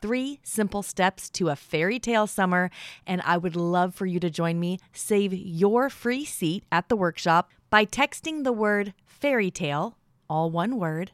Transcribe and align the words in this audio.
three 0.00 0.40
simple 0.42 0.82
steps 0.82 1.28
to 1.30 1.48
a 1.48 1.56
fairy 1.56 1.98
tale 1.98 2.26
summer, 2.26 2.70
and 3.06 3.22
I 3.24 3.36
would 3.36 3.56
love 3.56 3.94
for 3.94 4.06
you 4.06 4.20
to 4.20 4.30
join 4.30 4.58
me. 4.58 4.78
Save 4.92 5.32
your 5.32 5.90
free 5.90 6.24
seat 6.24 6.64
at 6.70 6.88
the 6.88 6.96
workshop 6.96 7.50
by 7.70 7.84
texting 7.84 8.44
the 8.44 8.52
word 8.52 8.94
fairy 9.06 9.50
tale, 9.50 9.96
all 10.28 10.50
one 10.50 10.78
word, 10.78 11.12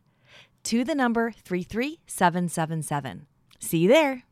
to 0.64 0.84
the 0.84 0.94
number 0.94 1.32
33777. 1.32 3.26
See 3.60 3.78
you 3.78 3.88
there. 3.88 4.22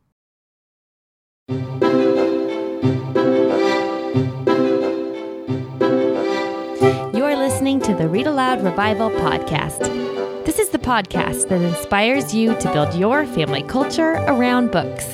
To 7.85 7.95
the 7.95 8.09
Read 8.09 8.27
Aloud 8.27 8.65
Revival 8.65 9.11
Podcast. 9.11 9.81
This 10.47 10.59
is 10.59 10.71
the 10.71 10.79
podcast 10.79 11.51
that 11.51 11.61
inspires 11.61 12.33
you 12.33 12.59
to 12.59 12.73
build 12.73 12.95
your 12.95 13.27
family 13.27 13.63
culture 13.63 14.13
around 14.27 14.71
books. 14.71 15.05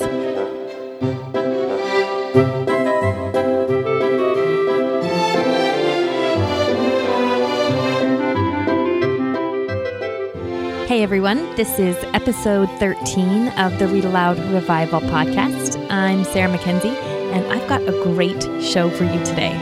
Hey 10.87 11.03
everyone, 11.03 11.53
this 11.57 11.77
is 11.77 11.97
episode 12.13 12.69
13 12.79 13.49
of 13.57 13.77
the 13.79 13.89
Read 13.89 14.05
Aloud 14.05 14.39
Revival 14.53 15.01
podcast. 15.01 15.75
I'm 15.91 16.23
Sarah 16.23 16.49
Mackenzie, 16.49 16.87
and 16.87 17.51
I've 17.51 17.67
got 17.67 17.81
a 17.81 17.91
great 18.03 18.41
show 18.63 18.89
for 18.89 19.03
you 19.03 19.25
today. 19.25 19.57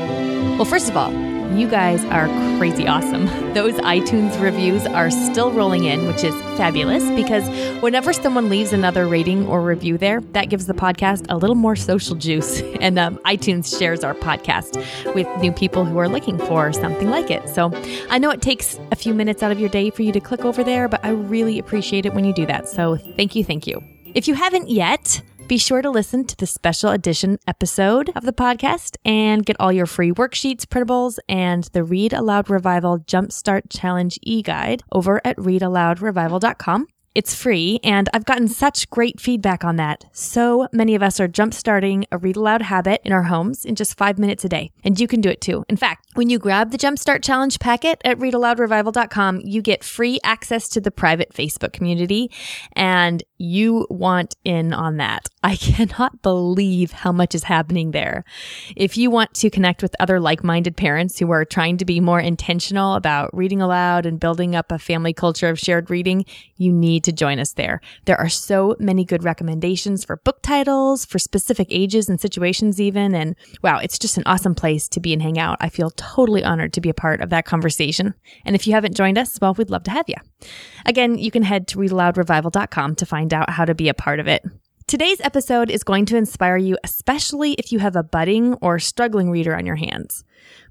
Well, 0.57 0.65
first 0.65 0.91
of 0.91 0.95
all, 0.95 1.28
you 1.57 1.67
guys 1.67 2.03
are 2.05 2.27
crazy 2.57 2.87
awesome. 2.87 3.25
Those 3.53 3.73
iTunes 3.75 4.39
reviews 4.41 4.85
are 4.85 5.09
still 5.09 5.51
rolling 5.51 5.85
in, 5.85 6.07
which 6.07 6.23
is 6.23 6.33
fabulous 6.57 7.03
because 7.11 7.47
whenever 7.81 8.13
someone 8.13 8.49
leaves 8.49 8.73
another 8.73 9.07
rating 9.07 9.47
or 9.47 9.61
review 9.61 9.97
there, 9.97 10.21
that 10.33 10.49
gives 10.49 10.67
the 10.67 10.73
podcast 10.73 11.25
a 11.29 11.37
little 11.37 11.55
more 11.55 11.75
social 11.75 12.15
juice. 12.15 12.61
And 12.79 12.97
um, 12.97 13.17
iTunes 13.25 13.77
shares 13.77 14.05
our 14.05 14.13
podcast 14.13 14.77
with 15.13 15.27
new 15.41 15.51
people 15.51 15.83
who 15.83 15.97
are 15.97 16.07
looking 16.07 16.37
for 16.37 16.71
something 16.71 17.09
like 17.09 17.29
it. 17.29 17.49
So 17.49 17.71
I 18.09 18.17
know 18.17 18.29
it 18.29 18.41
takes 18.41 18.79
a 18.91 18.95
few 18.95 19.13
minutes 19.13 19.43
out 19.43 19.51
of 19.51 19.59
your 19.59 19.67
day 19.67 19.89
for 19.89 20.01
you 20.01 20.13
to 20.13 20.21
click 20.21 20.45
over 20.45 20.63
there, 20.63 20.87
but 20.87 21.03
I 21.03 21.09
really 21.09 21.59
appreciate 21.59 22.05
it 22.05 22.13
when 22.13 22.23
you 22.23 22.33
do 22.33 22.45
that. 22.45 22.69
So 22.69 22.95
thank 22.95 23.35
you, 23.35 23.43
thank 23.43 23.67
you. 23.67 23.83
If 24.15 24.29
you 24.29 24.33
haven't 24.33 24.69
yet, 24.69 25.21
be 25.49 25.57
sure 25.57 25.81
to 25.81 25.89
listen 25.89 26.25
to 26.25 26.37
the 26.37 26.45
special 26.45 26.91
edition 26.91 27.39
episode 27.47 28.11
of 28.15 28.23
the 28.23 28.31
podcast 28.31 28.97
and 29.03 29.43
get 29.43 29.55
all 29.59 29.71
your 29.71 29.87
free 29.87 30.11
worksheets, 30.11 30.63
printables, 30.63 31.17
and 31.27 31.63
the 31.73 31.83
Read 31.83 32.13
Aloud 32.13 32.51
Revival 32.51 32.99
Jumpstart 32.99 33.63
Challenge 33.67 34.19
e 34.21 34.43
guide 34.43 34.83
over 34.91 35.19
at 35.25 35.35
readaloudrevival.com. 35.37 36.87
It's 37.15 37.33
free, 37.33 37.79
and 37.83 38.07
I've 38.13 38.25
gotten 38.25 38.47
such 38.47 38.89
great 38.91 39.19
feedback 39.19 39.63
on 39.63 39.77
that. 39.77 40.05
So 40.11 40.67
many 40.71 40.93
of 40.93 41.01
us 41.01 41.19
are 41.19 41.27
jumpstarting 41.27 42.05
a 42.11 42.19
read 42.19 42.35
aloud 42.35 42.61
habit 42.61 43.01
in 43.03 43.11
our 43.11 43.23
homes 43.23 43.65
in 43.65 43.73
just 43.73 43.97
five 43.97 44.19
minutes 44.19 44.45
a 44.45 44.49
day, 44.49 44.71
and 44.83 44.99
you 44.99 45.07
can 45.07 45.19
do 45.19 45.29
it 45.29 45.41
too. 45.41 45.65
In 45.67 45.75
fact, 45.75 46.05
when 46.13 46.29
you 46.29 46.37
grab 46.37 46.69
the 46.69 46.77
Jumpstart 46.77 47.23
Challenge 47.23 47.59
packet 47.59 47.99
at 48.05 48.19
readaloudrevival.com, 48.19 49.41
you 49.43 49.63
get 49.63 49.83
free 49.83 50.19
access 50.23 50.69
to 50.69 50.81
the 50.81 50.91
private 50.91 51.33
Facebook 51.33 51.73
community, 51.73 52.29
and 52.73 53.23
you 53.39 53.87
want 53.89 54.35
in 54.43 54.71
on 54.71 54.97
that. 54.97 55.29
I 55.43 55.55
cannot 55.55 56.21
believe 56.21 56.91
how 56.91 57.11
much 57.11 57.33
is 57.33 57.43
happening 57.43 57.89
there. 57.91 58.23
If 58.75 58.97
you 58.97 59.09
want 59.09 59.33
to 59.35 59.49
connect 59.49 59.81
with 59.81 59.95
other 59.99 60.19
like 60.19 60.43
minded 60.43 60.77
parents 60.77 61.17
who 61.17 61.31
are 61.31 61.45
trying 61.45 61.77
to 61.77 61.85
be 61.85 61.99
more 61.99 62.19
intentional 62.19 62.93
about 62.93 63.35
reading 63.35 63.61
aloud 63.61 64.05
and 64.05 64.19
building 64.19 64.55
up 64.55 64.71
a 64.71 64.77
family 64.77 65.13
culture 65.13 65.49
of 65.49 65.57
shared 65.57 65.89
reading, 65.89 66.25
you 66.57 66.71
need 66.71 66.98
to 67.01 67.11
join 67.11 67.39
us 67.39 67.53
there. 67.53 67.81
There 68.05 68.19
are 68.19 68.29
so 68.29 68.75
many 68.79 69.05
good 69.05 69.23
recommendations 69.23 70.03
for 70.03 70.17
book 70.17 70.41
titles, 70.41 71.05
for 71.05 71.19
specific 71.19 71.67
ages 71.69 72.09
and 72.09 72.19
situations, 72.19 72.79
even. 72.79 73.15
And 73.15 73.35
wow, 73.61 73.79
it's 73.79 73.99
just 73.99 74.17
an 74.17 74.23
awesome 74.25 74.55
place 74.55 74.87
to 74.89 74.99
be 74.99 75.13
and 75.13 75.21
hang 75.21 75.37
out. 75.37 75.57
I 75.59 75.69
feel 75.69 75.91
totally 75.91 76.43
honored 76.43 76.73
to 76.73 76.81
be 76.81 76.89
a 76.89 76.93
part 76.93 77.21
of 77.21 77.29
that 77.29 77.45
conversation. 77.45 78.13
And 78.45 78.55
if 78.55 78.67
you 78.67 78.73
haven't 78.73 78.95
joined 78.95 79.17
us, 79.17 79.39
well, 79.41 79.53
we'd 79.53 79.69
love 79.69 79.83
to 79.83 79.91
have 79.91 80.07
you. 80.07 80.15
Again, 80.85 81.17
you 81.17 81.31
can 81.31 81.43
head 81.43 81.67
to 81.69 81.77
readaloudrevival.com 81.77 82.95
to 82.95 83.05
find 83.05 83.33
out 83.33 83.49
how 83.49 83.65
to 83.65 83.75
be 83.75 83.89
a 83.89 83.93
part 83.93 84.19
of 84.19 84.27
it. 84.27 84.43
Today's 84.89 85.21
episode 85.21 85.69
is 85.69 85.83
going 85.83 86.07
to 86.07 86.17
inspire 86.17 86.57
you, 86.57 86.75
especially 86.83 87.53
if 87.59 87.71
you 87.71 87.77
have 87.77 87.95
a 87.95 88.01
budding 88.01 88.55
or 88.55 88.79
struggling 88.79 89.29
reader 89.29 89.55
on 89.55 89.67
your 89.67 89.75
hands. 89.75 90.23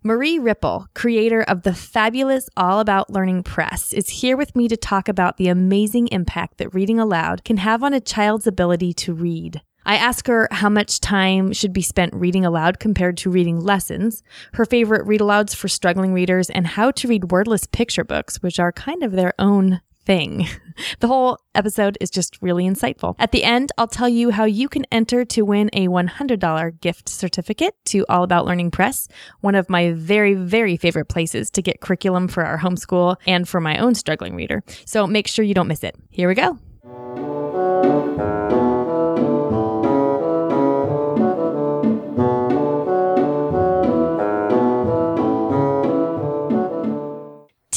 Marie 0.03 0.41
Rippel, 0.41 0.89
creator 0.93 1.43
of 1.43 1.63
the 1.63 1.73
fabulous 1.73 2.49
All 2.57 2.81
About 2.81 3.11
Learning 3.11 3.45
Press, 3.45 3.93
is 3.93 4.09
here 4.09 4.37
with 4.37 4.57
me 4.57 4.67
to 4.67 4.77
talk 4.77 5.09
about 5.09 5.37
the 5.37 5.47
amazing 5.47 6.09
impact 6.09 6.59
that 6.59 6.75
reading 6.75 6.99
aloud 6.99 7.45
can 7.45 7.59
have 7.59 7.85
on 7.85 7.95
a 7.95 8.01
child's 8.01 8.49
ability 8.49 8.93
to 8.95 9.15
read. 9.15 9.63
I 9.87 9.95
ask 9.95 10.27
her 10.27 10.49
how 10.51 10.69
much 10.69 10.99
time 10.99 11.53
should 11.53 11.73
be 11.73 11.81
spent 11.81 12.13
reading 12.13 12.45
aloud 12.45 12.81
compared 12.81 13.19
to 13.19 13.31
reading 13.31 13.61
lessons, 13.61 14.25
her 14.55 14.65
favorite 14.65 15.07
read 15.07 15.21
alouds 15.21 15.55
for 15.55 15.69
struggling 15.69 16.13
readers, 16.13 16.51
and 16.51 16.67
how 16.67 16.91
to 16.91 17.07
read 17.07 17.31
wordless 17.31 17.69
picture 17.69 18.03
books, 18.03 18.43
which 18.43 18.59
are 18.59 18.73
kind 18.73 19.05
of 19.05 19.13
their 19.13 19.35
own 19.39 19.81
thing. 20.09 20.49
The 21.01 21.09
whole 21.09 21.39
episode 21.57 21.99
is 22.01 22.09
just 22.09 22.41
really 22.41 22.65
insightful. 22.65 23.17
At 23.19 23.33
the 23.33 23.43
end, 23.43 23.73
I'll 23.77 23.89
tell 23.89 24.09
you 24.09 24.31
how 24.31 24.45
you 24.45 24.69
can 24.69 24.85
enter 24.93 25.25
to 25.25 25.43
win 25.43 25.71
a 25.73 25.89
$100 25.89 26.81
gift 26.81 27.09
certificate 27.09 27.75
to 27.87 28.07
All 28.09 28.23
About 28.23 28.47
Learning 28.47 28.71
Press, 28.71 29.09
one 29.41 29.57
of 29.57 29.69
my 29.69 29.91
very, 29.91 30.35
very 30.35 30.77
favorite 30.77 31.07
places 31.07 31.51
to 31.51 31.63
get 31.63 31.81
curriculum 31.81 32.29
for 32.29 32.45
our 32.45 32.59
homeschool 32.59 33.17
and 33.27 33.49
for 33.49 33.61
my 33.61 33.77
own 33.79 33.97
struggling 33.97 34.37
reader. 34.37 34.63
So 34.85 35.09
make 35.09 35.27
sure 35.27 35.45
you 35.45 35.53
don't 35.53 35.67
miss 35.67 35.83
it. 35.83 35.97
Here 36.11 36.29
we 36.29 36.37
go. 36.37 36.57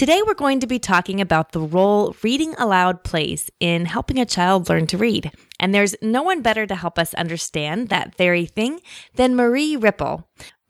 Today, 0.01 0.23
we're 0.25 0.33
going 0.33 0.59
to 0.61 0.65
be 0.65 0.79
talking 0.79 1.21
about 1.21 1.51
the 1.51 1.59
role 1.59 2.15
reading 2.23 2.55
aloud 2.57 3.03
plays 3.03 3.51
in 3.59 3.85
helping 3.85 4.17
a 4.17 4.25
child 4.25 4.67
learn 4.67 4.87
to 4.87 4.97
read. 4.97 5.31
And 5.59 5.75
there's 5.75 5.95
no 6.01 6.23
one 6.23 6.41
better 6.41 6.65
to 6.65 6.73
help 6.73 6.97
us 6.97 7.13
understand 7.13 7.89
that 7.89 8.15
very 8.15 8.47
thing 8.47 8.79
than 9.13 9.35
Marie 9.35 9.77
Rippel. 9.77 10.23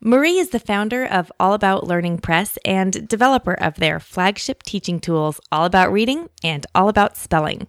Marie 0.04 0.40
is 0.40 0.50
the 0.50 0.58
founder 0.58 1.06
of 1.06 1.30
All 1.38 1.54
About 1.54 1.86
Learning 1.86 2.18
Press 2.18 2.58
and 2.64 3.06
developer 3.06 3.54
of 3.54 3.76
their 3.76 4.00
flagship 4.00 4.64
teaching 4.64 4.98
tools, 4.98 5.40
All 5.52 5.64
About 5.64 5.92
Reading 5.92 6.28
and 6.42 6.66
All 6.74 6.88
About 6.88 7.16
Spelling. 7.16 7.68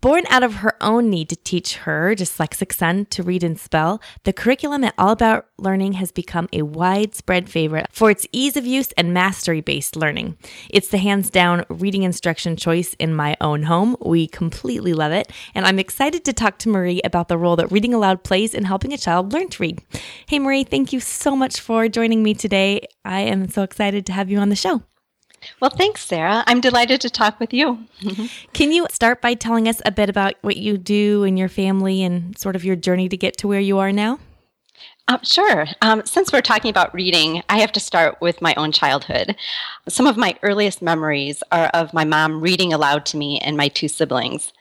Born 0.00 0.22
out 0.30 0.44
of 0.44 0.56
her 0.56 0.76
own 0.80 1.10
need 1.10 1.28
to 1.30 1.36
teach 1.36 1.78
her 1.78 2.14
dyslexic 2.14 2.72
son 2.72 3.06
to 3.06 3.24
read 3.24 3.42
and 3.42 3.58
spell, 3.58 4.00
the 4.22 4.32
curriculum 4.32 4.84
at 4.84 4.94
All 4.96 5.10
About 5.10 5.46
Learning 5.58 5.94
has 5.94 6.12
become 6.12 6.48
a 6.52 6.62
widespread 6.62 7.48
favorite 7.48 7.88
for 7.90 8.08
its 8.08 8.28
ease 8.30 8.56
of 8.56 8.64
use 8.64 8.92
and 8.92 9.12
mastery 9.12 9.60
based 9.60 9.96
learning. 9.96 10.36
It's 10.70 10.88
the 10.88 10.98
hands 10.98 11.28
down 11.28 11.64
reading 11.68 12.04
instruction 12.04 12.54
choice 12.56 12.94
in 13.00 13.16
my 13.16 13.36
own 13.40 13.64
home. 13.64 13.96
We 14.00 14.28
completely 14.28 14.92
love 14.92 15.10
it, 15.10 15.32
and 15.56 15.66
I'm 15.66 15.80
excited 15.80 16.24
to 16.26 16.32
talk 16.32 16.58
to 16.58 16.68
Marie 16.68 17.00
about 17.02 17.26
the 17.26 17.38
role 17.38 17.56
that 17.56 17.72
reading 17.72 17.94
aloud 17.94 18.22
plays 18.22 18.54
in 18.54 18.62
helping 18.62 18.92
a 18.92 18.98
child 18.98 19.32
learn 19.32 19.48
to 19.48 19.62
read. 19.62 19.82
Hey, 20.28 20.38
Marie, 20.38 20.62
thank 20.62 20.92
you 20.92 21.00
so 21.00 21.34
much 21.34 21.63
for 21.64 21.88
joining 21.88 22.22
me 22.22 22.34
today. 22.34 22.86
I 23.06 23.20
am 23.20 23.48
so 23.48 23.62
excited 23.62 24.04
to 24.06 24.12
have 24.12 24.30
you 24.30 24.38
on 24.38 24.50
the 24.50 24.56
show. 24.56 24.82
Well, 25.60 25.70
thanks, 25.70 26.04
Sarah. 26.04 26.44
I'm 26.46 26.60
delighted 26.60 27.00
to 27.00 27.10
talk 27.10 27.40
with 27.40 27.54
you. 27.54 27.86
Can 28.52 28.70
you 28.70 28.86
start 28.90 29.22
by 29.22 29.32
telling 29.32 29.66
us 29.66 29.80
a 29.86 29.90
bit 29.90 30.10
about 30.10 30.34
what 30.42 30.58
you 30.58 30.76
do 30.76 31.24
and 31.24 31.38
your 31.38 31.48
family 31.48 32.02
and 32.02 32.36
sort 32.38 32.54
of 32.54 32.66
your 32.66 32.76
journey 32.76 33.08
to 33.08 33.16
get 33.16 33.38
to 33.38 33.48
where 33.48 33.60
you 33.60 33.78
are 33.78 33.92
now? 33.92 34.18
Uh, 35.08 35.18
sure. 35.22 35.66
Um, 35.80 36.02
since 36.04 36.32
we're 36.32 36.42
talking 36.42 36.70
about 36.70 36.94
reading, 36.94 37.42
I 37.48 37.60
have 37.60 37.72
to 37.72 37.80
start 37.80 38.20
with 38.20 38.42
my 38.42 38.54
own 38.56 38.70
childhood. 38.70 39.34
Some 39.88 40.06
of 40.06 40.18
my 40.18 40.36
earliest 40.42 40.82
memories 40.82 41.42
are 41.50 41.68
of 41.68 41.94
my 41.94 42.04
mom 42.04 42.42
reading 42.42 42.74
aloud 42.74 43.06
to 43.06 43.16
me 43.16 43.38
and 43.38 43.56
my 43.56 43.68
two 43.68 43.88
siblings. 43.88 44.52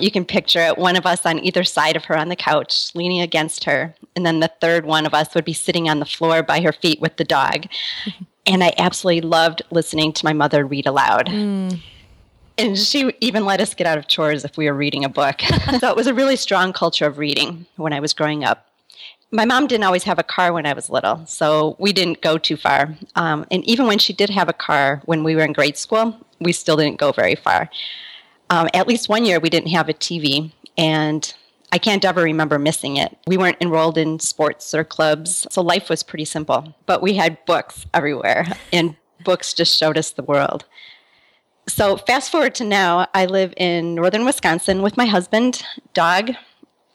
You 0.00 0.10
can 0.10 0.24
picture 0.24 0.60
it 0.60 0.78
one 0.78 0.96
of 0.96 1.06
us 1.06 1.26
on 1.26 1.44
either 1.44 1.64
side 1.64 1.96
of 1.96 2.04
her 2.06 2.16
on 2.16 2.28
the 2.28 2.36
couch, 2.36 2.94
leaning 2.94 3.20
against 3.20 3.64
her, 3.64 3.94
and 4.16 4.24
then 4.24 4.40
the 4.40 4.50
third 4.60 4.84
one 4.84 5.06
of 5.06 5.14
us 5.14 5.34
would 5.34 5.44
be 5.44 5.52
sitting 5.52 5.88
on 5.88 6.00
the 6.00 6.06
floor 6.06 6.42
by 6.42 6.60
her 6.60 6.72
feet 6.72 7.00
with 7.00 7.16
the 7.16 7.24
dog. 7.24 7.66
and 8.46 8.64
I 8.64 8.72
absolutely 8.78 9.22
loved 9.22 9.62
listening 9.70 10.12
to 10.14 10.24
my 10.24 10.32
mother 10.32 10.64
read 10.64 10.86
aloud. 10.86 11.26
Mm. 11.26 11.80
And 12.58 12.78
she 12.78 13.12
even 13.20 13.44
let 13.44 13.60
us 13.60 13.74
get 13.74 13.86
out 13.86 13.96
of 13.96 14.06
chores 14.06 14.44
if 14.44 14.56
we 14.56 14.66
were 14.66 14.74
reading 14.74 15.04
a 15.04 15.08
book. 15.08 15.40
so 15.80 15.88
it 15.88 15.96
was 15.96 16.06
a 16.06 16.14
really 16.14 16.36
strong 16.36 16.72
culture 16.72 17.06
of 17.06 17.18
reading 17.18 17.66
when 17.76 17.92
I 17.92 18.00
was 18.00 18.12
growing 18.12 18.44
up. 18.44 18.66
my 19.30 19.44
mom 19.44 19.66
didn't 19.66 19.84
always 19.84 20.04
have 20.04 20.18
a 20.18 20.24
car 20.24 20.52
when 20.52 20.66
I 20.66 20.72
was 20.72 20.90
little, 20.90 21.24
so 21.26 21.76
we 21.78 21.92
didn't 21.92 22.20
go 22.20 22.36
too 22.36 22.56
far. 22.56 22.96
Um, 23.14 23.46
and 23.50 23.64
even 23.64 23.86
when 23.86 23.98
she 23.98 24.12
did 24.12 24.30
have 24.30 24.48
a 24.48 24.52
car 24.52 25.00
when 25.04 25.24
we 25.24 25.36
were 25.36 25.42
in 25.42 25.52
grade 25.52 25.76
school, 25.76 26.16
we 26.40 26.52
still 26.52 26.76
didn't 26.76 26.98
go 26.98 27.12
very 27.12 27.36
far. 27.36 27.70
Um, 28.50 28.68
at 28.74 28.88
least 28.88 29.08
one 29.08 29.24
year, 29.24 29.38
we 29.38 29.48
didn't 29.48 29.70
have 29.70 29.88
a 29.88 29.94
TV, 29.94 30.52
and 30.76 31.32
I 31.72 31.78
can't 31.78 32.04
ever 32.04 32.22
remember 32.22 32.58
missing 32.58 32.96
it. 32.96 33.16
We 33.26 33.36
weren't 33.36 33.58
enrolled 33.60 33.96
in 33.96 34.18
sports 34.18 34.74
or 34.74 34.82
clubs, 34.82 35.46
so 35.50 35.62
life 35.62 35.88
was 35.88 36.02
pretty 36.02 36.24
simple. 36.24 36.74
But 36.86 37.00
we 37.00 37.14
had 37.14 37.44
books 37.46 37.86
everywhere, 37.94 38.46
and 38.72 38.96
books 39.24 39.54
just 39.54 39.78
showed 39.78 39.96
us 39.96 40.10
the 40.10 40.22
world. 40.22 40.64
So, 41.68 41.96
fast 41.96 42.32
forward 42.32 42.56
to 42.56 42.64
now, 42.64 43.06
I 43.14 43.26
live 43.26 43.54
in 43.56 43.94
northern 43.94 44.24
Wisconsin 44.24 44.82
with 44.82 44.96
my 44.96 45.06
husband, 45.06 45.62
dog, 45.94 46.32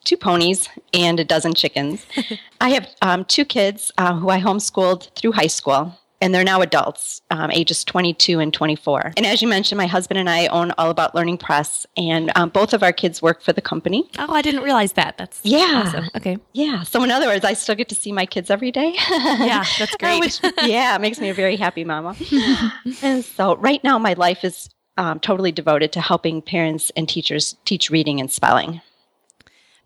two 0.03 0.17
ponies, 0.17 0.67
and 0.93 1.19
a 1.19 1.23
dozen 1.23 1.53
chickens. 1.53 2.05
I 2.61 2.69
have 2.69 2.89
um, 3.01 3.23
two 3.25 3.45
kids 3.45 3.93
uh, 3.97 4.15
who 4.15 4.29
I 4.29 4.41
homeschooled 4.41 5.15
through 5.15 5.33
high 5.33 5.47
school, 5.47 5.97
and 6.25 6.33
they're 6.33 6.43
now 6.43 6.59
adults, 6.61 7.21
um, 7.29 7.51
ages 7.51 7.83
22 7.83 8.39
and 8.39 8.51
24. 8.51 9.13
And 9.15 9.27
as 9.27 9.43
you 9.43 9.47
mentioned, 9.47 9.77
my 9.77 9.85
husband 9.85 10.17
and 10.17 10.27
I 10.27 10.47
own 10.47 10.71
All 10.79 10.89
About 10.89 11.13
Learning 11.13 11.37
Press, 11.37 11.85
and 11.95 12.31
um, 12.35 12.49
both 12.49 12.73
of 12.73 12.81
our 12.81 12.91
kids 12.91 13.21
work 13.21 13.43
for 13.43 13.53
the 13.53 13.61
company. 13.61 14.09
Oh, 14.17 14.33
I 14.33 14.41
didn't 14.41 14.63
realize 14.63 14.93
that. 14.93 15.19
That's 15.19 15.39
yeah, 15.43 15.83
awesome. 15.85 16.09
Okay, 16.15 16.39
yeah. 16.53 16.81
So 16.81 17.03
in 17.03 17.11
other 17.11 17.27
words, 17.27 17.45
I 17.45 17.53
still 17.53 17.75
get 17.75 17.89
to 17.89 17.95
see 17.95 18.11
my 18.11 18.25
kids 18.25 18.49
every 18.49 18.71
day. 18.71 18.95
yeah, 19.11 19.63
that's 19.77 19.95
great. 19.99 20.19
Which, 20.19 20.39
yeah, 20.63 20.95
it 20.95 21.01
makes 21.01 21.19
me 21.19 21.29
a 21.29 21.33
very 21.35 21.57
happy 21.57 21.83
mama. 21.83 22.15
and 23.03 23.23
so 23.23 23.57
right 23.57 23.83
now, 23.83 23.99
my 23.99 24.13
life 24.13 24.43
is 24.43 24.71
um, 24.97 25.19
totally 25.19 25.51
devoted 25.51 25.91
to 25.91 26.01
helping 26.01 26.41
parents 26.41 26.91
and 26.97 27.07
teachers 27.07 27.55
teach 27.65 27.91
reading 27.91 28.19
and 28.19 28.31
spelling. 28.31 28.81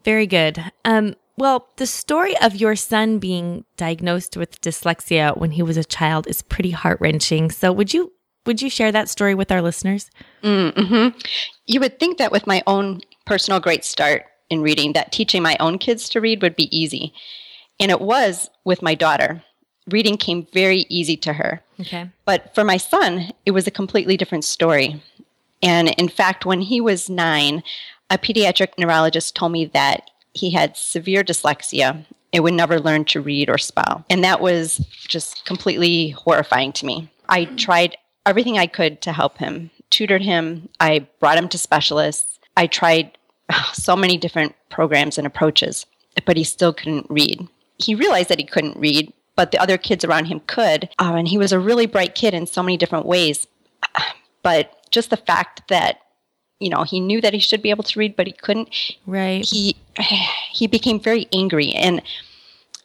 Very 0.05 0.25
good. 0.25 0.63
Um, 0.85 1.15
well, 1.39 1.69
the 1.77 1.87
story 1.87 2.37
of 2.41 2.55
your 2.55 2.75
son 2.75 3.17
being 3.17 3.63
diagnosed 3.77 4.35
with 4.35 4.59
dyslexia 4.61 5.35
when 5.37 5.51
he 5.51 5.63
was 5.63 5.77
a 5.77 5.85
child 5.85 6.27
is 6.27 6.41
pretty 6.41 6.71
heart 6.71 6.99
wrenching. 6.99 7.49
So, 7.49 7.71
would 7.71 7.93
you 7.93 8.11
would 8.45 8.61
you 8.61 8.69
share 8.69 8.91
that 8.91 9.09
story 9.09 9.35
with 9.35 9.51
our 9.51 9.61
listeners? 9.61 10.09
Mm-hmm. 10.43 11.17
You 11.65 11.79
would 11.79 11.99
think 11.99 12.17
that 12.17 12.31
with 12.31 12.45
my 12.45 12.61
own 12.67 13.01
personal 13.25 13.59
great 13.59 13.85
start 13.85 14.25
in 14.49 14.61
reading, 14.61 14.93
that 14.93 15.11
teaching 15.11 15.41
my 15.41 15.55
own 15.59 15.77
kids 15.77 16.09
to 16.09 16.21
read 16.21 16.41
would 16.41 16.55
be 16.55 16.75
easy, 16.77 17.13
and 17.79 17.89
it 17.89 18.01
was 18.01 18.49
with 18.65 18.81
my 18.81 18.93
daughter. 18.93 19.41
Reading 19.87 20.17
came 20.17 20.45
very 20.53 20.85
easy 20.89 21.17
to 21.17 21.33
her. 21.33 21.61
Okay. 21.79 22.09
But 22.25 22.53
for 22.53 22.63
my 22.63 22.77
son, 22.77 23.31
it 23.45 23.51
was 23.51 23.65
a 23.65 23.71
completely 23.71 24.17
different 24.17 24.43
story. 24.43 25.01
And 25.63 25.89
in 25.89 26.09
fact, 26.09 26.45
when 26.45 26.61
he 26.61 26.79
was 26.79 27.09
nine, 27.09 27.63
a 28.09 28.17
pediatric 28.17 28.69
neurologist 28.77 29.35
told 29.35 29.51
me 29.51 29.65
that 29.65 30.08
he 30.33 30.51
had 30.51 30.77
severe 30.77 31.23
dyslexia 31.23 32.05
and 32.31 32.43
would 32.43 32.53
never 32.53 32.79
learn 32.79 33.05
to 33.05 33.21
read 33.21 33.49
or 33.49 33.57
spell. 33.57 34.05
And 34.09 34.23
that 34.23 34.41
was 34.41 34.77
just 35.07 35.45
completely 35.45 36.09
horrifying 36.09 36.71
to 36.73 36.85
me. 36.85 37.09
I 37.27 37.45
tried 37.45 37.97
everything 38.25 38.57
I 38.57 38.67
could 38.67 39.01
to 39.01 39.11
help 39.11 39.37
him, 39.37 39.71
tutored 39.89 40.21
him, 40.21 40.69
I 40.79 41.07
brought 41.19 41.37
him 41.37 41.49
to 41.49 41.57
specialists. 41.57 42.39
I 42.55 42.67
tried 42.67 43.17
so 43.73 43.95
many 43.95 44.17
different 44.17 44.55
programs 44.69 45.17
and 45.17 45.25
approaches, 45.25 45.85
but 46.25 46.37
he 46.37 46.43
still 46.43 46.73
couldn't 46.73 47.07
read. 47.09 47.47
He 47.77 47.95
realized 47.95 48.29
that 48.29 48.39
he 48.39 48.45
couldn't 48.45 48.77
read, 48.77 49.13
but 49.35 49.51
the 49.51 49.61
other 49.61 49.77
kids 49.77 50.03
around 50.03 50.25
him 50.25 50.41
could. 50.41 50.89
Uh, 50.99 51.13
and 51.15 51.27
he 51.27 51.37
was 51.37 51.51
a 51.51 51.59
really 51.59 51.85
bright 51.85 52.13
kid 52.13 52.33
in 52.33 52.45
so 52.45 52.61
many 52.61 52.77
different 52.77 53.05
ways. 53.05 53.47
But 54.41 54.87
just 54.89 55.09
the 55.09 55.17
fact 55.17 55.67
that 55.67 55.99
you 56.59 56.69
know 56.69 56.83
he 56.83 56.99
knew 56.99 57.21
that 57.21 57.33
he 57.33 57.39
should 57.39 57.61
be 57.61 57.69
able 57.69 57.83
to 57.83 57.99
read 57.99 58.15
but 58.15 58.27
he 58.27 58.33
couldn't 58.33 58.95
right 59.05 59.45
he 59.45 59.75
he 60.51 60.67
became 60.67 60.99
very 60.99 61.27
angry 61.33 61.71
and 61.73 62.01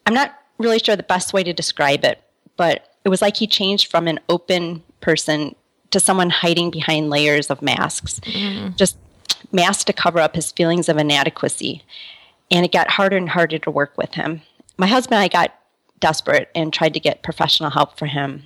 i'm 0.06 0.14
not 0.14 0.38
really 0.58 0.78
sure 0.78 0.96
the 0.96 1.02
best 1.02 1.32
way 1.32 1.42
to 1.42 1.52
describe 1.52 2.04
it 2.04 2.22
but 2.56 2.94
it 3.04 3.08
was 3.08 3.22
like 3.22 3.36
he 3.36 3.46
changed 3.46 3.90
from 3.90 4.08
an 4.08 4.18
open 4.28 4.82
person 5.00 5.54
to 5.90 6.00
someone 6.00 6.30
hiding 6.30 6.70
behind 6.70 7.10
layers 7.10 7.50
of 7.50 7.62
masks 7.62 8.20
mm. 8.20 8.74
just 8.76 8.96
masks 9.52 9.84
to 9.84 9.92
cover 9.92 10.18
up 10.18 10.34
his 10.34 10.52
feelings 10.52 10.88
of 10.88 10.96
inadequacy. 10.96 11.82
And 12.50 12.64
it 12.64 12.72
got 12.72 12.90
harder 12.90 13.16
and 13.16 13.28
harder 13.28 13.58
to 13.58 13.70
work 13.70 13.96
with 13.96 14.14
him. 14.14 14.42
My 14.76 14.86
husband 14.86 15.14
and 15.14 15.22
i 15.22 15.28
got 15.28 15.54
desperate 16.00 16.50
and 16.54 16.72
tried 16.72 16.94
to 16.94 17.00
get 17.00 17.22
professional 17.22 17.70
help 17.70 17.98
for 17.98 18.06
him 18.06 18.42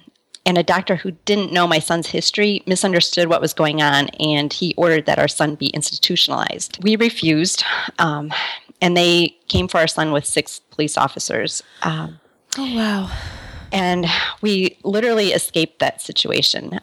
and 0.49 0.57
a 0.57 0.63
doctor 0.63 0.97
who 0.97 1.11
didn't 1.27 1.53
know 1.53 1.67
my 1.67 1.79
son's 1.79 2.07
history 2.07 2.63
misunderstood 2.67 3.29
what 3.29 3.43
was 3.43 3.53
going 3.53 3.83
on 3.83 4.09
and 4.19 4.51
he 4.51 4.73
ordered 4.79 5.05
that 5.05 5.19
our 5.19 5.29
son 5.29 5.57
be 5.57 5.67
institutionalized. 5.67 6.83
We 6.83 6.97
refused, 6.97 7.65
um, 7.99 8.33
and 8.81 8.97
they 8.97 9.37
came 9.49 9.69
for 9.69 9.77
our 9.77 9.87
son 9.87 10.11
with 10.11 10.25
six 10.25 10.61
police 10.71 10.97
officers. 10.97 11.63
Um, 11.83 12.19
oh, 12.57 12.75
wow. 12.75 13.11
And 13.73 14.07
we 14.41 14.79
literally 14.85 15.33
escaped 15.33 15.81
that 15.81 16.01
situation. 16.01 16.81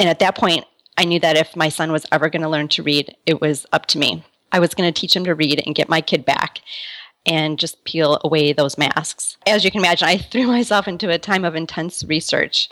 And 0.00 0.08
at 0.08 0.18
that 0.18 0.36
point, 0.36 0.64
I 0.98 1.04
knew 1.04 1.20
that 1.20 1.36
if 1.36 1.54
my 1.54 1.68
son 1.68 1.92
was 1.92 2.06
ever 2.10 2.28
going 2.28 2.42
to 2.42 2.48
learn 2.48 2.66
to 2.68 2.82
read, 2.82 3.14
it 3.24 3.40
was 3.40 3.66
up 3.72 3.86
to 3.86 3.98
me. 3.98 4.24
I 4.50 4.58
was 4.58 4.74
going 4.74 4.92
to 4.92 5.00
teach 5.00 5.14
him 5.14 5.24
to 5.26 5.34
read 5.34 5.62
and 5.64 5.76
get 5.76 5.88
my 5.88 6.00
kid 6.00 6.24
back 6.24 6.60
and 7.26 7.58
just 7.58 7.82
peel 7.84 8.20
away 8.24 8.52
those 8.52 8.78
masks. 8.78 9.36
As 9.46 9.64
you 9.64 9.70
can 9.70 9.80
imagine, 9.80 10.08
I 10.08 10.18
threw 10.18 10.46
myself 10.46 10.88
into 10.88 11.10
a 11.10 11.18
time 11.18 11.44
of 11.44 11.54
intense 11.54 12.04
research. 12.04 12.68